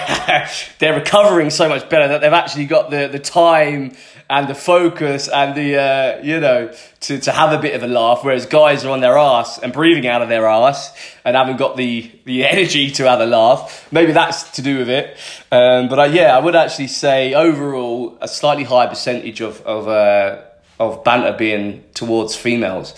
they're 0.80 0.96
recovering 0.96 1.50
so 1.50 1.68
much 1.68 1.90
better 1.90 2.08
that 2.10 2.22
they've 2.22 2.34
actually 2.34 2.66
got 2.66 2.90
the 2.90 3.08
the 3.08 3.20
time 3.20 3.94
and 4.30 4.48
the 4.48 4.56
focus 4.56 5.28
and 5.28 5.56
the 5.56 5.78
uh, 5.78 6.22
you 6.24 6.40
know 6.40 6.72
to, 7.00 7.20
to 7.20 7.32
have 7.32 7.58
a 7.58 7.62
bit 7.62 7.74
of 7.74 7.82
a 7.82 7.88
laugh 7.88 8.24
whereas 8.24 8.46
guys 8.46 8.86
are 8.86 8.92
on 8.92 9.00
their 9.00 9.18
ass 9.18 9.58
and 9.58 9.74
breathing 9.74 10.06
out 10.06 10.22
of 10.22 10.30
their 10.30 10.46
ass 10.46 10.96
and 11.26 11.36
haven't 11.36 11.58
got 11.58 11.78
the 11.78 12.12
the 12.26 12.46
energy 12.48 12.92
to 12.92 13.08
have 13.08 13.20
a 13.20 13.26
laugh. 13.26 13.88
Maybe 13.92 14.12
that's 14.12 14.52
to 14.52 14.62
do 14.62 14.80
with 14.80 14.90
it. 14.90 15.18
Um, 15.52 15.88
but 15.88 16.00
uh, 16.00 16.04
yeah 16.04 16.38
i 16.38 16.40
would 16.40 16.56
actually 16.56 16.88
say 16.88 17.34
overall 17.34 18.18
a 18.22 18.28
slightly 18.28 18.64
higher 18.64 18.88
percentage 18.88 19.42
of 19.42 19.62
of 19.62 19.88
uh, 19.88 20.42
of 20.80 21.04
banter 21.04 21.36
being 21.36 21.84
towards 21.96 22.36
females. 22.36 22.94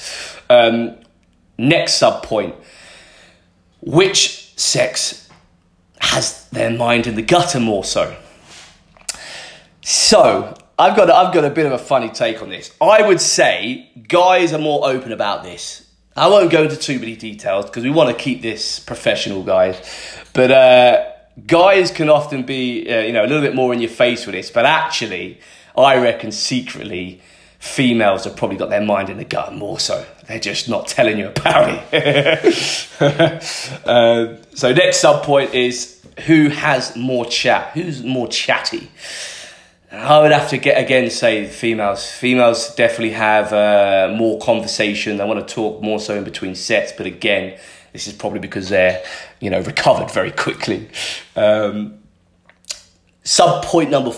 Um, 0.50 0.96
next 1.58 1.96
sub 1.96 2.24
point 2.24 2.56
which 3.82 4.54
sex 4.58 5.29
has 6.00 6.48
their 6.50 6.72
mind 6.72 7.08
in 7.08 7.16
the 7.16 7.22
gutter 7.22 7.60
more 7.60 7.84
so 7.84 8.16
so 9.82 10.54
I've 10.78 10.96
got 10.96 11.10
I've 11.10 11.34
got 11.34 11.44
a 11.44 11.50
bit 11.50 11.66
of 11.66 11.72
a 11.72 11.78
funny 11.78 12.10
take 12.10 12.42
on 12.42 12.50
this. 12.50 12.74
I 12.80 13.02
would 13.02 13.20
say 13.20 13.92
guys 14.08 14.54
are 14.54 14.60
more 14.60 14.88
open 14.88 15.12
about 15.12 15.44
this. 15.44 15.90
I 16.16 16.28
won't 16.28 16.52
go 16.52 16.64
into 16.64 16.78
too 16.78 17.00
many 17.00 17.16
details 17.16 17.66
because 17.66 17.84
we 17.84 17.90
want 17.90 18.16
to 18.16 18.24
keep 18.24 18.42
this 18.42 18.80
professional, 18.80 19.44
guys. 19.44 19.78
But 20.34 20.52
uh, 20.52 21.12
guys 21.48 21.92
can 21.92 22.10
often 22.10 22.44
be 22.44 22.90
uh, 22.90 23.02
you 23.02 23.14
know 23.14 23.24
a 23.24 23.28
little 23.28 23.42
bit 23.42 23.56
more 23.56 23.74
in 23.74 23.82
your 23.82 23.90
face 23.90 24.26
with 24.26 24.36
this. 24.36 24.52
But 24.52 24.66
actually, 24.66 25.40
I 25.78 25.98
reckon 25.98 26.32
secretly 26.32 27.22
females 27.60 28.24
have 28.24 28.36
probably 28.38 28.58
got 28.58 28.70
their 28.70 28.82
mind 28.82 29.10
in 29.10 29.18
the 29.18 29.26
gut 29.26 29.54
more 29.54 29.80
so. 29.80 30.06
They're 30.28 30.40
just 30.40 30.70
not 30.70 30.88
telling 30.88 31.18
you 31.18 31.28
about 31.28 31.84
it. 31.92 32.88
uh, 33.86 34.38
so 34.56 34.74
next 34.74 35.02
sub 35.02 35.24
point 35.24 35.54
is 35.54 36.02
who 36.26 36.50
has 36.50 36.96
more 36.96 37.26
chat? 37.26 37.72
Who's 37.74 38.04
more 38.04 38.28
chatty? 38.28 38.90
I 39.92 40.22
would 40.22 40.32
have 40.32 40.50
to 40.50 40.58
get 40.58 40.82
again 40.82 41.10
say 41.10 41.48
females. 41.48 42.10
Females 42.10 42.74
definitely 42.76 43.12
have 43.12 43.52
uh, 43.52 44.14
more 44.16 44.40
conversation. 44.40 45.18
They 45.18 45.26
want 45.26 45.46
to 45.46 45.54
talk 45.54 45.82
more 45.82 46.00
so 46.00 46.16
in 46.16 46.24
between 46.24 46.56
sets. 46.56 46.92
But 46.92 47.08
again, 47.08 47.60
this 47.92 48.08
is 48.08 48.14
probably 48.14 48.40
because 48.40 48.70
they're 48.70 49.04
you 49.40 49.50
know 49.50 49.62
recovered 49.62 50.12
very 50.12 50.32
quickly. 50.32 50.90
Um, 51.36 52.00
sub 53.24 53.66
point 53.66 53.90
number 53.90 54.12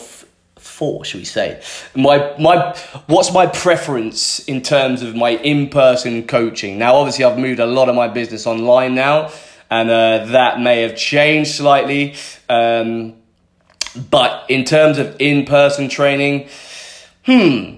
f- 0.81 0.91
four, 0.91 1.05
should 1.05 1.19
we 1.19 1.25
say? 1.25 1.61
My 1.95 2.33
my 2.39 2.75
what's 3.05 3.31
my 3.31 3.45
preference 3.45 4.39
in 4.39 4.61
terms 4.61 5.03
of 5.03 5.15
my 5.15 5.29
in 5.29 5.69
person 5.69 6.25
coaching? 6.25 6.79
Now, 6.79 6.95
obviously, 6.95 7.23
I've 7.25 7.37
moved 7.37 7.59
a 7.59 7.65
lot 7.65 7.89
of 7.89 7.95
my 7.95 8.07
business 8.07 8.47
online 8.47 8.95
now, 8.95 9.31
and 9.69 9.89
uh, 9.89 10.25
that 10.25 10.59
may 10.59 10.81
have 10.81 10.95
changed 10.97 11.51
slightly. 11.51 12.15
Um, 12.49 13.13
but 14.09 14.45
in 14.49 14.63
terms 14.63 14.97
of 14.97 15.15
in 15.19 15.45
person 15.45 15.89
training, 15.89 16.49
hmm, 17.25 17.75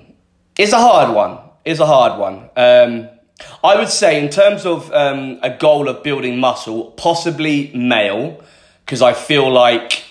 it's 0.57 0.73
a 0.73 0.77
hard 0.77 1.13
one. 1.13 1.39
It's 1.65 1.79
a 1.79 1.85
hard 1.85 2.19
one. 2.19 2.49
Um, 2.55 3.09
I 3.63 3.75
would 3.75 3.89
say, 3.89 4.23
in 4.23 4.29
terms 4.29 4.65
of 4.65 4.91
um, 4.93 5.39
a 5.43 5.49
goal 5.49 5.89
of 5.89 6.03
building 6.03 6.39
muscle, 6.39 6.91
possibly 6.91 7.71
male, 7.73 8.41
because 8.85 9.01
I 9.01 9.13
feel 9.13 9.51
like 9.51 10.03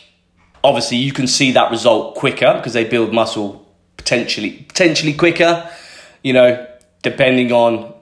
obviously 0.65 0.97
you 0.99 1.13
can 1.13 1.27
see 1.27 1.53
that 1.53 1.71
result 1.71 2.15
quicker 2.15 2.55
because 2.55 2.73
they 2.73 2.85
build 2.85 3.13
muscle 3.13 3.67
potentially 3.97 4.65
potentially 4.69 5.13
quicker. 5.13 5.71
You 6.23 6.33
know, 6.33 6.67
depending 7.03 7.53
on 7.53 7.93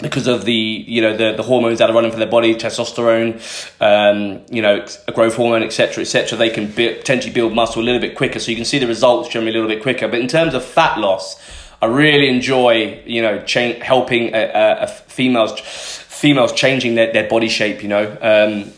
because 0.00 0.26
of 0.26 0.44
the 0.44 0.52
you 0.52 1.00
know 1.00 1.16
the, 1.16 1.32
the 1.36 1.42
hormones 1.42 1.78
that 1.78 1.90
are 1.90 1.92
running 1.92 2.10
for 2.10 2.18
their 2.18 2.28
body, 2.28 2.54
testosterone, 2.54 3.40
um, 3.80 4.44
you 4.50 4.62
know, 4.62 4.84
a 5.08 5.12
growth 5.12 5.36
hormone, 5.36 5.62
etc., 5.62 6.02
etc. 6.02 6.38
They 6.38 6.50
can 6.50 6.70
be, 6.70 6.94
potentially 6.94 7.32
build 7.32 7.54
muscle 7.54 7.82
a 7.82 7.84
little 7.84 8.00
bit 8.00 8.16
quicker, 8.16 8.38
so 8.38 8.50
you 8.50 8.56
can 8.56 8.64
see 8.64 8.78
the 8.78 8.86
results 8.86 9.28
generally 9.28 9.50
a 9.50 9.60
little 9.60 9.74
bit 9.74 9.82
quicker. 9.82 10.08
But 10.08 10.20
in 10.20 10.28
terms 10.28 10.54
of 10.54 10.64
fat 10.64 10.98
loss, 10.98 11.40
I 11.80 11.86
really 11.86 12.28
enjoy 12.28 13.02
you 13.06 13.22
know 13.22 13.44
helping 13.80 14.34
a, 14.34 14.44
a, 14.44 14.82
a 14.82 14.86
females 14.86 15.60
females 15.60 16.52
changing 16.52 16.94
their, 16.94 17.12
their 17.12 17.28
body 17.28 17.48
shape. 17.48 17.82
You 17.82 17.88
know, 17.88 18.18
um, 18.20 18.72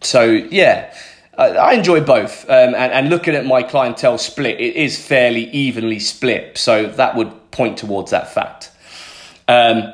so 0.00 0.24
yeah. 0.24 0.94
I 1.38 1.74
enjoy 1.74 2.00
both, 2.00 2.44
um, 2.48 2.74
and, 2.74 2.92
and 2.92 3.10
looking 3.10 3.34
at 3.34 3.44
my 3.44 3.62
clientele 3.62 4.18
split, 4.18 4.60
it 4.60 4.76
is 4.76 5.04
fairly 5.04 5.50
evenly 5.50 5.98
split, 5.98 6.56
so 6.58 6.86
that 6.86 7.16
would 7.16 7.50
point 7.50 7.78
towards 7.78 8.10
that 8.12 8.32
fact. 8.32 8.70
Um, 9.48 9.92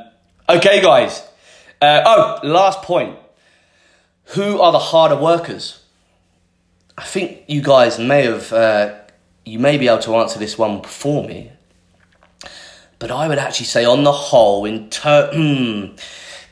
Okay, 0.51 0.83
guys. 0.83 1.23
Uh, 1.81 2.03
oh, 2.05 2.41
last 2.43 2.83
point. 2.83 3.17
Who 4.35 4.61
are 4.61 4.73
the 4.73 4.81
harder 4.81 5.15
workers? 5.15 5.85
I 6.99 7.05
think 7.05 7.45
you 7.47 7.63
guys 7.63 8.01
may 8.01 8.23
have, 8.25 8.53
uh, 8.53 8.97
you 9.45 9.61
may 9.61 9.79
be 9.79 9.87
able 9.87 10.03
to 10.03 10.17
answer 10.17 10.41
this 10.41 10.59
one 10.59 10.83
before 10.83 11.23
me. 11.23 11.53
But 12.99 13.13
I 13.13 13.29
would 13.29 13.39
actually 13.39 13.67
say, 13.67 13.85
on 13.85 14.03
the 14.03 14.11
whole, 14.11 14.65
in 14.65 14.91
ter- 14.91 15.31
hmm, 15.35 15.95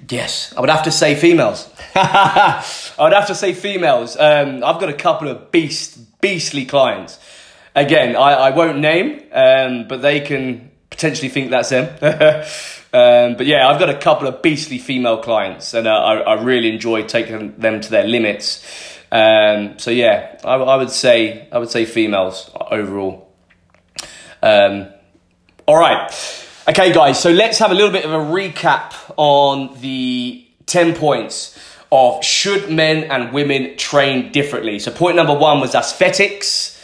yes, 0.08 0.52
I 0.56 0.60
would 0.60 0.70
have 0.70 0.84
to 0.84 0.90
say 0.90 1.14
females. 1.14 1.68
I 1.94 2.64
would 2.98 3.12
have 3.12 3.28
to 3.28 3.34
say 3.34 3.52
females. 3.54 4.16
Um, 4.16 4.62
I've 4.64 4.80
got 4.80 4.88
a 4.88 4.94
couple 4.94 5.28
of 5.28 5.50
beast, 5.50 6.20
beastly 6.20 6.66
clients. 6.66 7.18
Again, 7.74 8.16
I, 8.16 8.32
I 8.34 8.50
won't 8.50 8.78
name, 8.78 9.22
um, 9.32 9.88
but 9.88 10.02
they 10.02 10.20
can 10.20 10.70
potentially 10.90 11.28
think 11.28 11.50
that's 11.50 11.70
them. 11.70 12.44
Um, 12.90 13.36
but 13.36 13.44
yeah, 13.44 13.68
I've 13.68 13.78
got 13.78 13.90
a 13.90 13.98
couple 13.98 14.26
of 14.28 14.40
beastly 14.40 14.78
female 14.78 15.18
clients, 15.18 15.74
and 15.74 15.86
uh, 15.86 15.90
I, 15.90 16.14
I 16.20 16.42
really 16.42 16.72
enjoy 16.72 17.02
taking 17.02 17.54
them 17.58 17.82
to 17.82 17.90
their 17.90 18.04
limits. 18.04 18.64
Um, 19.12 19.78
so 19.78 19.90
yeah, 19.90 20.38
I, 20.42 20.54
I, 20.54 20.76
would 20.76 20.90
say 20.90 21.48
I 21.52 21.58
would 21.58 21.70
say 21.70 21.84
females 21.84 22.50
overall. 22.70 23.30
Um, 24.42 24.88
all 25.66 25.76
right, 25.76 26.10
okay, 26.68 26.92
guys. 26.92 27.18
So 27.20 27.30
let's 27.30 27.58
have 27.58 27.70
a 27.70 27.74
little 27.74 27.90
bit 27.90 28.04
of 28.04 28.12
a 28.12 28.16
recap 28.16 28.92
on 29.16 29.80
the 29.80 30.46
ten 30.66 30.94
points 30.94 31.58
of 31.90 32.22
should 32.22 32.70
men 32.70 33.04
and 33.04 33.32
women 33.32 33.76
train 33.78 34.30
differently. 34.30 34.78
So 34.78 34.90
point 34.90 35.16
number 35.16 35.34
one 35.34 35.60
was 35.60 35.74
aesthetics. 35.74 36.76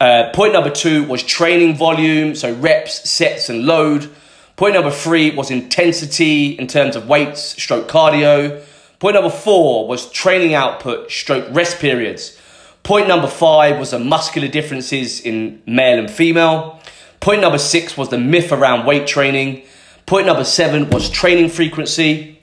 Uh, 0.00 0.30
point 0.32 0.52
number 0.52 0.70
two 0.70 1.04
was 1.04 1.22
training 1.22 1.76
volume, 1.76 2.34
so 2.34 2.52
reps, 2.54 3.08
sets, 3.08 3.48
and 3.48 3.66
load. 3.66 4.10
Point 4.56 4.74
number 4.74 4.90
three 4.90 5.30
was 5.30 5.50
intensity 5.50 6.48
in 6.48 6.66
terms 6.66 6.96
of 6.96 7.08
weights, 7.08 7.40
stroke 7.40 7.88
cardio. 7.88 8.62
Point 8.98 9.14
number 9.14 9.30
four 9.30 9.86
was 9.86 10.10
training 10.10 10.54
output, 10.54 11.10
stroke 11.10 11.46
rest 11.54 11.78
periods. 11.78 12.36
Point 12.82 13.08
number 13.08 13.28
five 13.28 13.78
was 13.78 13.90
the 13.92 13.98
muscular 13.98 14.48
differences 14.48 15.20
in 15.20 15.62
male 15.66 15.98
and 15.98 16.10
female. 16.10 16.79
Point 17.20 17.42
number 17.42 17.58
six 17.58 17.96
was 17.96 18.08
the 18.08 18.18
myth 18.18 18.50
around 18.50 18.86
weight 18.86 19.06
training. 19.06 19.62
Point 20.06 20.26
number 20.26 20.44
seven 20.44 20.90
was 20.90 21.10
training 21.10 21.50
frequency. 21.50 22.40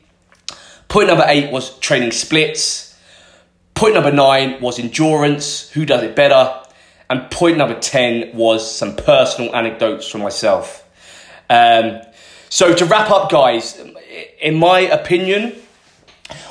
Point 0.87 1.07
number 1.07 1.25
eight 1.27 1.51
was 1.51 1.77
training 1.79 2.11
splits. 2.11 2.95
Point 3.73 3.95
number 3.95 4.11
nine 4.11 4.61
was 4.61 4.79
endurance, 4.79 5.69
who 5.71 5.85
does 5.85 6.03
it 6.03 6.15
better. 6.15 6.59
And 7.09 7.29
point 7.31 7.57
number 7.57 7.79
10 7.79 8.35
was 8.35 8.69
some 8.69 8.95
personal 8.95 9.55
anecdotes 9.55 10.09
from 10.09 10.21
myself. 10.21 10.83
Um, 11.49 12.01
so 12.49 12.73
to 12.73 12.85
wrap 12.85 13.09
up, 13.11 13.31
guys, 13.31 13.81
in 14.41 14.55
my 14.55 14.79
opinion, 14.79 15.55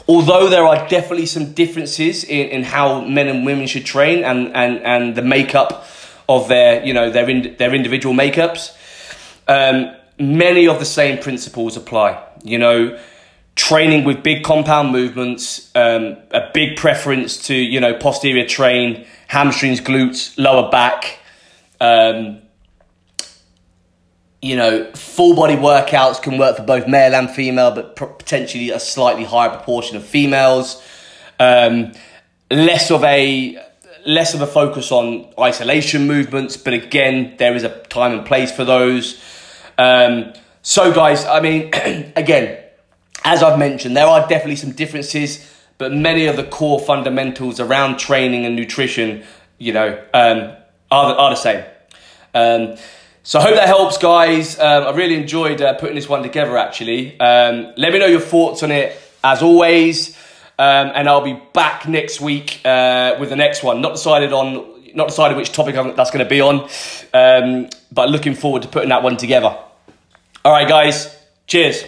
although 0.09 0.49
there 0.49 0.65
are 0.65 0.89
definitely 0.89 1.27
some 1.27 1.53
differences 1.53 2.25
in, 2.25 2.49
in 2.49 2.63
how 2.63 3.03
men 3.03 3.29
and 3.29 3.45
women 3.45 3.67
should 3.67 3.85
train 3.85 4.25
and, 4.25 4.55
and, 4.55 4.79
and 4.79 5.15
the 5.15 5.23
makeup 5.23 5.85
of 6.29 6.49
their, 6.49 6.85
you 6.85 6.93
know, 6.93 7.11
their, 7.11 7.29
in, 7.29 7.57
their 7.57 7.75
individual 7.75 8.15
makeups, 8.15 8.75
um, 9.49 9.95
many 10.19 10.67
of 10.67 10.79
the 10.79 10.85
same 10.85 11.19
principles 11.19 11.77
apply. 11.77 12.23
You 12.43 12.59
know, 12.59 12.99
training 13.55 14.05
with 14.05 14.23
big 14.23 14.45
compound 14.45 14.93
movements, 14.93 15.71
um, 15.75 16.17
a 16.31 16.51
big 16.53 16.77
preference 16.77 17.47
to, 17.47 17.55
you 17.55 17.81
know, 17.81 17.95
posterior 17.95 18.47
chain, 18.47 19.07
hamstrings, 19.29 19.81
glutes, 19.81 20.35
lower 20.39 20.71
back, 20.71 21.19
um, 21.81 22.41
you 24.43 24.55
know, 24.55 24.91
full 24.93 25.35
body 25.35 25.57
workouts 25.57 26.23
can 26.23 26.39
work 26.39 26.57
for 26.57 26.63
both 26.63 26.87
male 26.87 27.15
and 27.15 27.31
female, 27.31 27.73
but 27.73 27.97
potentially 27.97 28.71
a 28.71 28.79
slightly 28.79 29.25
higher 29.25 29.51
proportion 29.51 29.97
of 29.97 30.05
females. 30.05 30.83
Um, 31.41 31.93
less 32.51 32.91
of 32.91 33.03
a 33.05 33.59
less 34.07 34.35
of 34.35 34.41
a 34.41 34.47
focus 34.47 34.93
on 34.93 35.27
isolation 35.39 36.07
movements, 36.07 36.57
but 36.57 36.73
again, 36.73 37.35
there 37.39 37.55
is 37.55 37.65
a 37.65 37.81
time 37.85 38.13
and 38.13 38.27
place 38.27 38.53
for 38.53 38.65
those. 38.65 39.21
Um, 39.77 40.33
so, 40.63 40.93
guys, 40.93 41.25
I 41.27 41.41
mean, 41.41 41.71
again, 42.17 42.63
as 43.25 43.43
I've 43.43 43.59
mentioned, 43.59 43.97
there 43.97 44.07
are 44.07 44.21
definitely 44.29 44.57
some 44.57 44.73
differences, 44.73 45.53
but 45.79 45.93
many 45.93 46.27
of 46.27 46.37
the 46.37 46.45
core 46.45 46.81
fundamentals 46.81 47.61
around 47.61 47.99
training 47.99 48.47
and 48.47 48.55
nutrition, 48.55 49.25
you 49.59 49.73
know, 49.73 50.03
um, 50.15 50.57
are, 50.91 51.15
are 51.15 51.31
the 51.31 51.37
same. 51.37 51.65
Um, 52.35 52.77
so 53.25 53.41
I 53.41 53.43
hope 53.43 53.55
that 53.55 53.67
helps, 53.67 53.99
guys. 53.99 54.59
Um, 54.59 54.85
I 54.85 54.91
really 54.91 55.17
enjoyed 55.17 55.61
uh, 55.61 55.75
putting 55.75 55.97
this 55.97 56.09
one 56.09 56.23
together, 56.23 56.57
actually. 56.57 57.19
Um, 57.19 57.73
let 57.77 57.93
me 57.93 57.99
know 57.99 58.07
your 58.07 58.21
thoughts 58.21 58.63
on 58.63 58.71
it, 58.71 58.97
as 59.25 59.43
always. 59.43 60.17
Um, 60.59 60.91
and 60.95 61.09
I'll 61.09 61.21
be 61.21 61.39
back 61.53 61.87
next 61.87 62.21
week 62.21 62.61
uh, 62.65 63.17
with 63.21 63.29
the 63.29 63.37
next 63.37 63.63
one. 63.63 63.81
Not 63.83 63.93
decided 63.93 64.33
on 64.33 64.95
Not 64.95 65.09
decided 65.09 65.37
which 65.37 65.53
topic 65.53 65.75
that's 65.75 66.11
going 66.11 66.25
to 66.25 66.29
be 66.29 66.41
on, 66.41 66.69
um, 67.13 67.69
but 67.93 68.09
looking 68.09 68.35
forward 68.35 68.63
to 68.63 68.69
putting 68.69 68.89
that 68.89 69.03
one 69.03 69.17
together. 69.19 69.55
All 70.45 70.53
right, 70.53 70.69
guys. 70.69 71.15
Cheers. 71.47 71.85